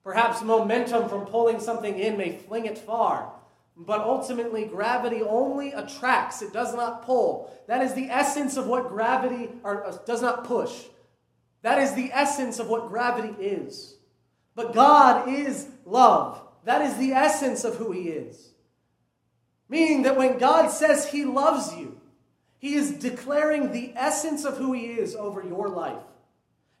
Perhaps 0.03 0.41
momentum 0.41 1.09
from 1.09 1.25
pulling 1.25 1.59
something 1.59 1.97
in 1.97 2.17
may 2.17 2.37
fling 2.37 2.65
it 2.65 2.77
far, 2.77 3.31
but 3.75 4.01
ultimately 4.01 4.65
gravity 4.65 5.21
only 5.21 5.71
attracts, 5.71 6.41
it 6.41 6.53
does 6.53 6.75
not 6.75 7.05
pull. 7.05 7.51
That 7.67 7.81
is 7.81 7.93
the 7.93 8.09
essence 8.09 8.57
of 8.57 8.67
what 8.67 8.89
gravity 8.89 9.49
or, 9.63 9.85
uh, 9.85 9.97
does 10.05 10.21
not 10.21 10.43
push. 10.45 10.85
That 11.61 11.79
is 11.79 11.93
the 11.93 12.11
essence 12.13 12.59
of 12.59 12.67
what 12.67 12.89
gravity 12.89 13.33
is. 13.41 13.95
But 14.55 14.73
God 14.73 15.29
is 15.29 15.67
love. 15.85 16.41
That 16.65 16.81
is 16.81 16.97
the 16.97 17.13
essence 17.13 17.63
of 17.63 17.77
who 17.77 17.91
He 17.91 18.09
is. 18.09 18.49
Meaning 19.69 20.03
that 20.03 20.17
when 20.17 20.37
God 20.37 20.69
says 20.69 21.07
He 21.07 21.25
loves 21.25 21.73
you, 21.75 21.99
He 22.59 22.75
is 22.75 22.91
declaring 22.91 23.71
the 23.71 23.93
essence 23.95 24.45
of 24.45 24.57
who 24.57 24.73
He 24.73 24.85
is 24.85 25.15
over 25.15 25.41
your 25.41 25.69
life. 25.69 26.03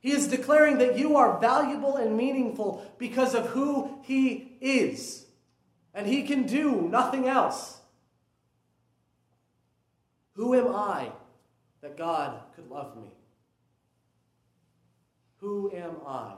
He 0.03 0.11
is 0.11 0.27
declaring 0.27 0.79
that 0.79 0.97
you 0.97 1.15
are 1.15 1.39
valuable 1.39 1.95
and 1.95 2.17
meaningful 2.17 2.85
because 2.97 3.33
of 3.33 3.47
who 3.47 3.99
He 4.03 4.57
is. 4.59 5.25
And 5.93 6.05
He 6.05 6.23
can 6.23 6.43
do 6.43 6.81
nothing 6.81 7.29
else. 7.29 7.79
Who 10.33 10.55
am 10.55 10.75
I 10.75 11.09
that 11.81 11.97
God 11.97 12.37
could 12.53 12.69
love 12.69 12.97
me? 12.97 13.13
Who 15.37 15.71
am 15.73 15.95
I 16.05 16.33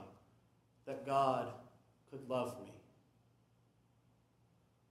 that 0.85 1.03
God 1.03 1.47
could 2.11 2.29
love 2.29 2.55
me? 2.63 2.71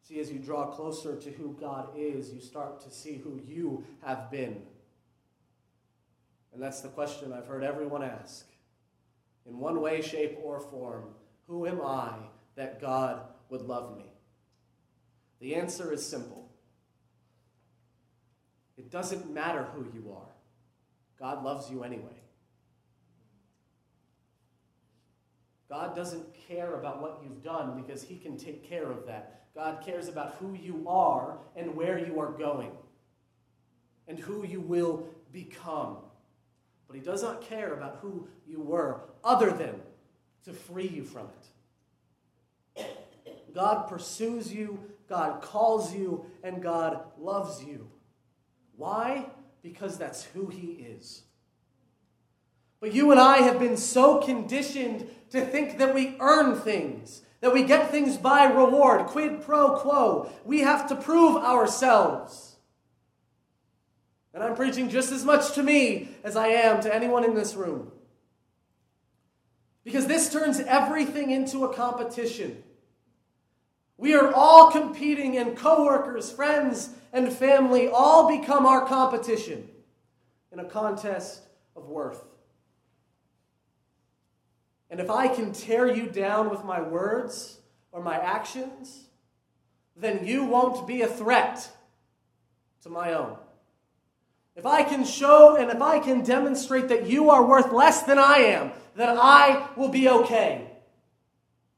See, 0.02 0.18
as 0.18 0.32
you 0.32 0.40
draw 0.40 0.66
closer 0.66 1.14
to 1.14 1.30
who 1.30 1.56
God 1.60 1.90
is, 1.96 2.32
you 2.32 2.40
start 2.40 2.80
to 2.80 2.90
see 2.90 3.18
who 3.18 3.40
you 3.46 3.84
have 4.02 4.32
been. 4.32 4.62
And 6.52 6.60
that's 6.60 6.80
the 6.80 6.88
question 6.88 7.32
I've 7.32 7.46
heard 7.46 7.62
everyone 7.62 8.02
ask 8.02 8.46
in 9.46 9.58
one 9.58 9.80
way, 9.80 10.00
shape, 10.00 10.38
or 10.42 10.60
form, 10.60 11.04
who 11.46 11.66
am 11.66 11.80
I 11.82 12.14
that 12.56 12.80
God 12.80 13.20
would 13.50 13.62
love 13.62 13.96
me? 13.96 14.06
The 15.40 15.54
answer 15.54 15.92
is 15.92 16.04
simple. 16.04 16.48
It 18.76 18.90
doesn't 18.90 19.32
matter 19.32 19.66
who 19.74 19.86
you 19.94 20.12
are, 20.12 20.32
God 21.18 21.44
loves 21.44 21.70
you 21.70 21.84
anyway. 21.84 22.24
God 25.68 25.96
doesn't 25.96 26.26
care 26.46 26.74
about 26.74 27.00
what 27.00 27.20
you've 27.22 27.42
done 27.42 27.80
because 27.80 28.02
He 28.02 28.16
can 28.16 28.36
take 28.36 28.68
care 28.68 28.90
of 28.90 29.06
that. 29.06 29.46
God 29.54 29.82
cares 29.84 30.08
about 30.08 30.36
who 30.36 30.54
you 30.54 30.84
are 30.86 31.38
and 31.56 31.74
where 31.74 31.98
you 31.98 32.20
are 32.20 32.30
going 32.30 32.72
and 34.06 34.18
who 34.18 34.44
you 34.44 34.60
will 34.60 35.06
become. 35.32 35.96
But 36.94 37.00
he 37.00 37.10
does 37.10 37.24
not 37.24 37.42
care 37.42 37.74
about 37.74 37.98
who 38.02 38.28
you 38.46 38.60
were, 38.60 39.00
other 39.24 39.50
than 39.50 39.80
to 40.44 40.52
free 40.52 40.86
you 40.86 41.02
from 41.02 41.26
it. 42.76 42.86
God 43.52 43.88
pursues 43.88 44.54
you, 44.54 44.78
God 45.08 45.42
calls 45.42 45.92
you, 45.92 46.24
and 46.44 46.62
God 46.62 47.00
loves 47.18 47.64
you. 47.64 47.90
Why? 48.76 49.26
Because 49.60 49.98
that's 49.98 50.22
who 50.22 50.46
he 50.46 50.86
is. 50.88 51.24
But 52.78 52.94
you 52.94 53.10
and 53.10 53.18
I 53.18 53.38
have 53.38 53.58
been 53.58 53.76
so 53.76 54.18
conditioned 54.18 55.10
to 55.30 55.44
think 55.44 55.78
that 55.78 55.96
we 55.96 56.16
earn 56.20 56.54
things, 56.54 57.22
that 57.40 57.52
we 57.52 57.64
get 57.64 57.90
things 57.90 58.16
by 58.16 58.44
reward, 58.44 59.06
quid 59.08 59.42
pro 59.42 59.78
quo. 59.78 60.30
We 60.44 60.60
have 60.60 60.88
to 60.90 60.94
prove 60.94 61.42
ourselves. 61.42 62.53
And 64.34 64.42
I'm 64.42 64.56
preaching 64.56 64.90
just 64.90 65.12
as 65.12 65.24
much 65.24 65.52
to 65.52 65.62
me 65.62 66.08
as 66.24 66.34
I 66.34 66.48
am 66.48 66.82
to 66.82 66.92
anyone 66.92 67.24
in 67.24 67.34
this 67.34 67.54
room. 67.54 67.92
Because 69.84 70.06
this 70.06 70.32
turns 70.32 70.58
everything 70.58 71.30
into 71.30 71.64
a 71.64 71.72
competition. 71.72 72.64
We 73.96 74.14
are 74.14 74.32
all 74.34 74.72
competing, 74.72 75.38
and 75.38 75.56
coworkers, 75.56 76.32
friends, 76.32 76.90
and 77.12 77.32
family 77.32 77.88
all 77.88 78.28
become 78.28 78.66
our 78.66 78.84
competition 78.86 79.68
in 80.50 80.58
a 80.58 80.64
contest 80.64 81.42
of 81.76 81.86
worth. 81.86 82.24
And 84.90 84.98
if 84.98 85.10
I 85.10 85.28
can 85.28 85.52
tear 85.52 85.86
you 85.86 86.06
down 86.06 86.50
with 86.50 86.64
my 86.64 86.80
words 86.80 87.58
or 87.92 88.02
my 88.02 88.16
actions, 88.16 89.06
then 89.96 90.26
you 90.26 90.44
won't 90.44 90.88
be 90.88 91.02
a 91.02 91.06
threat 91.06 91.70
to 92.82 92.90
my 92.90 93.12
own. 93.12 93.36
If 94.56 94.66
I 94.66 94.82
can 94.82 95.04
show 95.04 95.56
and 95.56 95.70
if 95.70 95.82
I 95.82 95.98
can 95.98 96.22
demonstrate 96.22 96.88
that 96.88 97.06
you 97.06 97.30
are 97.30 97.44
worth 97.44 97.72
less 97.72 98.02
than 98.02 98.18
I 98.18 98.38
am, 98.38 98.72
then 98.94 99.16
I 99.18 99.68
will 99.76 99.88
be 99.88 100.08
okay. 100.08 100.70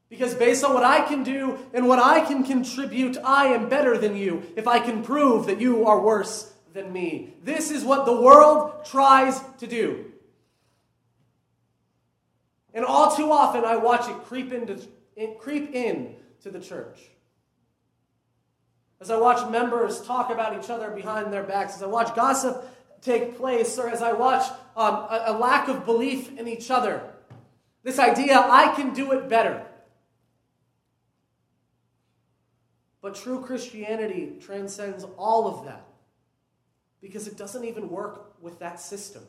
Because 0.09 0.35
based 0.35 0.63
on 0.63 0.73
what 0.73 0.83
I 0.83 1.01
can 1.01 1.23
do 1.23 1.57
and 1.73 1.87
what 1.87 1.99
I 1.99 2.21
can 2.21 2.43
contribute, 2.43 3.17
I 3.17 3.47
am 3.47 3.67
better 3.67 3.97
than 3.97 4.15
you 4.15 4.43
if 4.55 4.67
I 4.67 4.79
can 4.79 5.03
prove 5.03 5.47
that 5.47 5.59
you 5.59 5.85
are 5.87 5.99
worse 5.99 6.53
than 6.73 6.93
me. 6.93 7.33
This 7.43 7.71
is 7.71 7.83
what 7.83 8.05
the 8.05 8.21
world 8.21 8.85
tries 8.85 9.41
to 9.57 9.67
do. 9.67 10.05
And 12.73 12.85
all 12.85 13.15
too 13.15 13.31
often 13.31 13.65
I 13.65 13.77
watch 13.77 14.07
it 14.07 14.15
creep 14.25 14.53
into 14.53 14.79
creep 15.39 15.73
in 15.73 16.15
to 16.43 16.51
the 16.51 16.59
church. 16.59 16.99
As 18.99 19.11
I 19.11 19.17
watch 19.17 19.49
members 19.51 20.01
talk 20.01 20.31
about 20.31 20.61
each 20.61 20.69
other 20.69 20.89
behind 20.89 21.31
their 21.31 21.43
backs, 21.43 21.75
as 21.75 21.83
I 21.83 21.87
watch 21.87 22.15
gossip 22.15 22.67
take 23.01 23.37
place, 23.37 23.77
or 23.77 23.89
as 23.89 24.01
I 24.01 24.13
watch 24.13 24.49
um, 24.75 24.95
a, 24.95 25.25
a 25.27 25.37
lack 25.37 25.67
of 25.67 25.85
belief 25.85 26.37
in 26.37 26.47
each 26.47 26.71
other, 26.71 27.03
this 27.83 27.99
idea, 27.99 28.39
I 28.39 28.73
can 28.75 28.93
do 28.93 29.11
it 29.11 29.29
better. 29.29 29.65
But 33.01 33.15
true 33.15 33.41
Christianity 33.41 34.33
transcends 34.41 35.05
all 35.17 35.47
of 35.47 35.65
that 35.65 35.85
because 37.01 37.27
it 37.27 37.37
doesn't 37.37 37.63
even 37.63 37.89
work 37.89 38.33
with 38.41 38.59
that 38.59 38.79
system. 38.79 39.23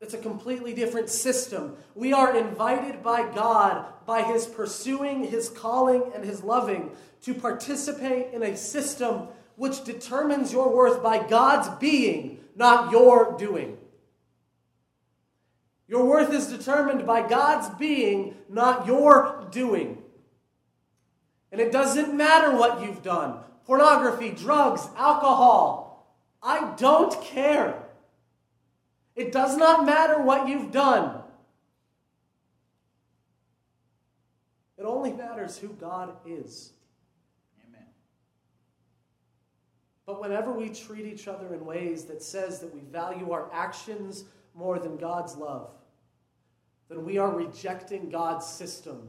It's 0.00 0.14
a 0.14 0.18
completely 0.18 0.72
different 0.72 1.08
system. 1.08 1.76
We 1.94 2.12
are 2.12 2.36
invited 2.36 3.02
by 3.02 3.30
God, 3.32 3.84
by 4.06 4.22
His 4.22 4.46
pursuing, 4.46 5.24
His 5.24 5.48
calling, 5.48 6.10
and 6.14 6.24
His 6.24 6.42
loving, 6.42 6.90
to 7.22 7.34
participate 7.34 8.32
in 8.32 8.42
a 8.42 8.56
system 8.56 9.28
which 9.56 9.84
determines 9.84 10.52
your 10.52 10.74
worth 10.74 11.02
by 11.02 11.26
God's 11.26 11.68
being, 11.78 12.40
not 12.56 12.90
your 12.90 13.36
doing. 13.38 13.78
Your 15.88 16.04
worth 16.04 16.32
is 16.32 16.46
determined 16.46 17.06
by 17.06 17.26
God's 17.26 17.68
being, 17.78 18.34
not 18.48 18.86
your 18.86 19.46
doing. 19.50 19.98
And 21.50 21.60
it 21.60 21.70
doesn't 21.70 22.16
matter 22.16 22.56
what 22.56 22.82
you've 22.82 23.02
done 23.02 23.38
pornography, 23.64 24.30
drugs, 24.30 24.88
alcohol. 24.96 26.16
I 26.42 26.74
don't 26.76 27.22
care. 27.22 27.80
It 29.14 29.30
does 29.30 29.56
not 29.56 29.86
matter 29.86 30.20
what 30.20 30.48
you've 30.48 30.72
done. 30.72 31.22
It 34.76 34.84
only 34.84 35.12
matters 35.12 35.58
who 35.58 35.68
God 35.68 36.10
is. 36.26 36.72
But 40.06 40.20
whenever 40.20 40.52
we 40.52 40.68
treat 40.68 41.06
each 41.06 41.28
other 41.28 41.54
in 41.54 41.64
ways 41.64 42.04
that 42.04 42.22
says 42.22 42.58
that 42.60 42.74
we 42.74 42.80
value 42.80 43.30
our 43.30 43.48
actions 43.52 44.24
more 44.54 44.78
than 44.78 44.96
God's 44.96 45.36
love, 45.36 45.70
then 46.88 47.04
we 47.04 47.18
are 47.18 47.30
rejecting 47.30 48.10
God's 48.10 48.46
system 48.46 49.08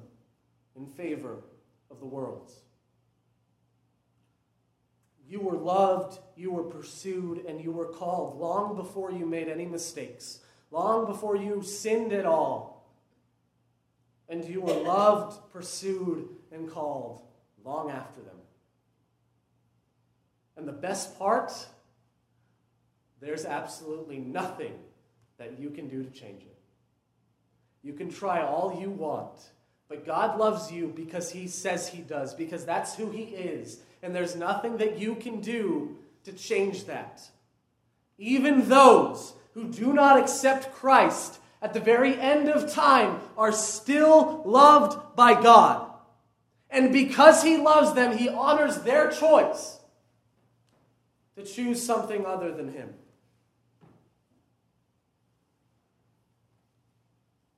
in 0.75 0.85
favor 0.85 1.37
of 1.89 1.99
the 1.99 2.05
world's. 2.05 2.53
You 5.27 5.39
were 5.39 5.57
loved, 5.57 6.19
you 6.35 6.51
were 6.51 6.63
pursued, 6.63 7.45
and 7.45 7.61
you 7.61 7.71
were 7.71 7.87
called 7.87 8.39
long 8.39 8.75
before 8.75 9.11
you 9.11 9.25
made 9.25 9.49
any 9.49 9.65
mistakes, 9.65 10.41
long 10.69 11.05
before 11.05 11.35
you 11.35 11.63
sinned 11.63 12.13
at 12.13 12.25
all. 12.25 12.93
And 14.29 14.45
you 14.45 14.61
were 14.61 14.73
loved, 14.73 15.51
pursued, 15.51 16.29
and 16.51 16.69
called 16.69 17.21
long 17.63 17.89
after 17.89 18.21
them. 18.21 18.35
And 20.63 20.69
the 20.69 20.81
best 20.81 21.19
part, 21.19 21.51
there's 23.19 23.43
absolutely 23.43 24.17
nothing 24.17 24.75
that 25.37 25.59
you 25.59 25.69
can 25.69 25.89
do 25.89 26.03
to 26.03 26.09
change 26.09 26.43
it. 26.43 26.57
You 27.81 27.91
can 27.91 28.09
try 28.09 28.41
all 28.41 28.79
you 28.79 28.89
want, 28.89 29.41
but 29.89 30.05
God 30.05 30.39
loves 30.39 30.71
you 30.71 30.93
because 30.95 31.29
He 31.33 31.49
says 31.49 31.89
He 31.89 32.01
does, 32.01 32.33
because 32.33 32.63
that's 32.63 32.95
who 32.95 33.11
He 33.11 33.23
is 33.23 33.79
and 34.01 34.15
there's 34.15 34.37
nothing 34.37 34.77
that 34.77 34.97
you 34.97 35.15
can 35.15 35.41
do 35.41 35.97
to 36.23 36.31
change 36.31 36.85
that. 36.85 37.21
Even 38.17 38.69
those 38.69 39.33
who 39.55 39.65
do 39.65 39.91
not 39.91 40.17
accept 40.17 40.73
Christ 40.73 41.39
at 41.61 41.73
the 41.73 41.81
very 41.81 42.17
end 42.17 42.47
of 42.47 42.71
time 42.71 43.19
are 43.37 43.51
still 43.51 44.43
loved 44.45 45.17
by 45.17 45.33
God. 45.33 45.91
And 46.69 46.93
because 46.93 47.43
He 47.43 47.57
loves 47.57 47.95
them, 47.95 48.17
He 48.17 48.29
honors 48.29 48.77
their 48.77 49.11
choice 49.11 49.81
to 51.35 51.43
choose 51.43 51.81
something 51.81 52.25
other 52.25 52.51
than 52.51 52.73
Him. 52.73 52.93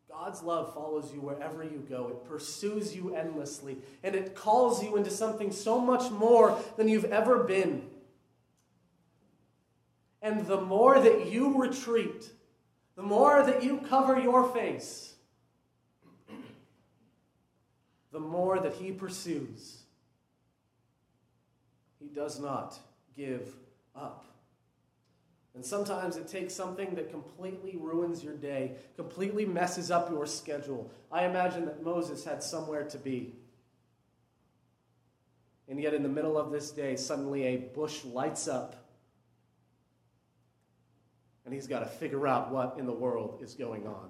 God's 0.10 0.42
love 0.42 0.74
follows 0.74 1.12
you 1.14 1.22
wherever 1.22 1.64
you 1.64 1.86
go. 1.88 2.08
It 2.08 2.28
pursues 2.28 2.96
you 2.96 3.14
endlessly, 3.14 3.78
and 4.02 4.16
it 4.16 4.34
calls 4.34 4.82
you 4.82 4.96
into 4.96 5.12
something 5.12 5.52
so 5.52 5.80
much 5.80 6.10
more 6.10 6.58
than 6.78 6.88
you've 6.88 7.06
ever 7.06 7.44
been. 7.44 7.84
And 10.22 10.48
the 10.48 10.60
more 10.60 11.00
that 11.00 11.28
you 11.28 11.62
retreat, 11.62 12.32
the 12.96 13.04
more 13.04 13.44
that 13.44 13.62
you 13.62 13.78
cover 13.90 14.20
your 14.20 14.52
face, 14.52 15.14
the 18.12 18.20
more 18.20 18.60
that 18.60 18.74
He 18.74 18.92
pursues. 18.92 19.84
He 22.00 22.08
does 22.08 22.40
not 22.40 22.80
give 23.16 23.54
up. 23.96 24.26
And 25.56 25.66
sometimes 25.66 26.18
it 26.18 26.28
takes 26.28 26.54
something 26.54 26.96
that 26.96 27.10
completely 27.10 27.78
ruins 27.78 28.24
your 28.24 28.34
day, 28.36 28.74
completely 28.98 29.46
messes 29.46 29.90
up 29.90 30.10
your 30.10 30.26
schedule. 30.26 30.92
I 31.12 31.26
imagine 31.26 31.66
that 31.66 31.82
Moses 31.82 32.26
had 32.26 32.44
somewhere 32.44 32.84
to 32.84 32.98
be. 32.98 33.36
And 35.70 35.82
yet, 35.82 35.94
in 35.94 36.04
the 36.04 36.10
middle 36.10 36.38
of 36.38 36.52
this 36.52 36.72
day, 36.72 36.96
suddenly 36.96 37.44
a 37.46 37.58
bush 37.58 38.04
lights 38.04 38.48
up. 38.48 38.76
And 41.46 41.54
he's 41.54 41.68
got 41.68 41.80
to 41.80 41.86
figure 41.86 42.28
out 42.28 42.52
what 42.52 42.76
in 42.78 42.86
the 42.86 42.94
world 42.94 43.40
is 43.42 43.54
going 43.54 43.88
on. 43.88 44.10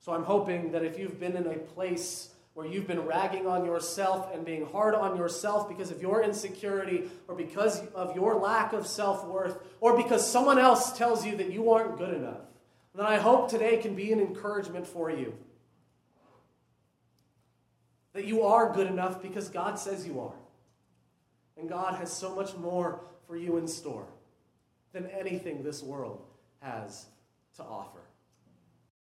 So 0.00 0.12
I'm 0.12 0.24
hoping 0.24 0.72
that 0.72 0.82
if 0.82 0.98
you've 0.98 1.20
been 1.20 1.36
in 1.36 1.46
a 1.46 1.58
place 1.58 2.31
where 2.54 2.66
you've 2.66 2.86
been 2.86 3.06
ragging 3.06 3.46
on 3.46 3.64
yourself 3.64 4.28
and 4.34 4.44
being 4.44 4.66
hard 4.66 4.94
on 4.94 5.16
yourself 5.16 5.68
because 5.68 5.90
of 5.90 6.02
your 6.02 6.22
insecurity 6.22 7.04
or 7.26 7.34
because 7.34 7.80
of 7.94 8.14
your 8.14 8.34
lack 8.34 8.72
of 8.72 8.86
self 8.86 9.26
worth 9.26 9.56
or 9.80 9.96
because 9.96 10.28
someone 10.28 10.58
else 10.58 10.96
tells 10.96 11.24
you 11.24 11.36
that 11.36 11.50
you 11.50 11.70
aren't 11.70 11.96
good 11.96 12.14
enough, 12.14 12.40
then 12.94 13.06
I 13.06 13.16
hope 13.16 13.48
today 13.48 13.78
can 13.78 13.94
be 13.94 14.12
an 14.12 14.20
encouragement 14.20 14.86
for 14.86 15.10
you. 15.10 15.34
That 18.12 18.26
you 18.26 18.42
are 18.42 18.72
good 18.74 18.86
enough 18.86 19.22
because 19.22 19.48
God 19.48 19.78
says 19.78 20.06
you 20.06 20.20
are. 20.20 20.34
And 21.56 21.68
God 21.68 21.94
has 21.94 22.12
so 22.12 22.34
much 22.34 22.54
more 22.56 23.00
for 23.26 23.36
you 23.36 23.56
in 23.56 23.66
store 23.66 24.06
than 24.92 25.06
anything 25.06 25.62
this 25.62 25.82
world 25.82 26.22
has 26.60 27.06
to 27.56 27.62
offer. 27.62 28.00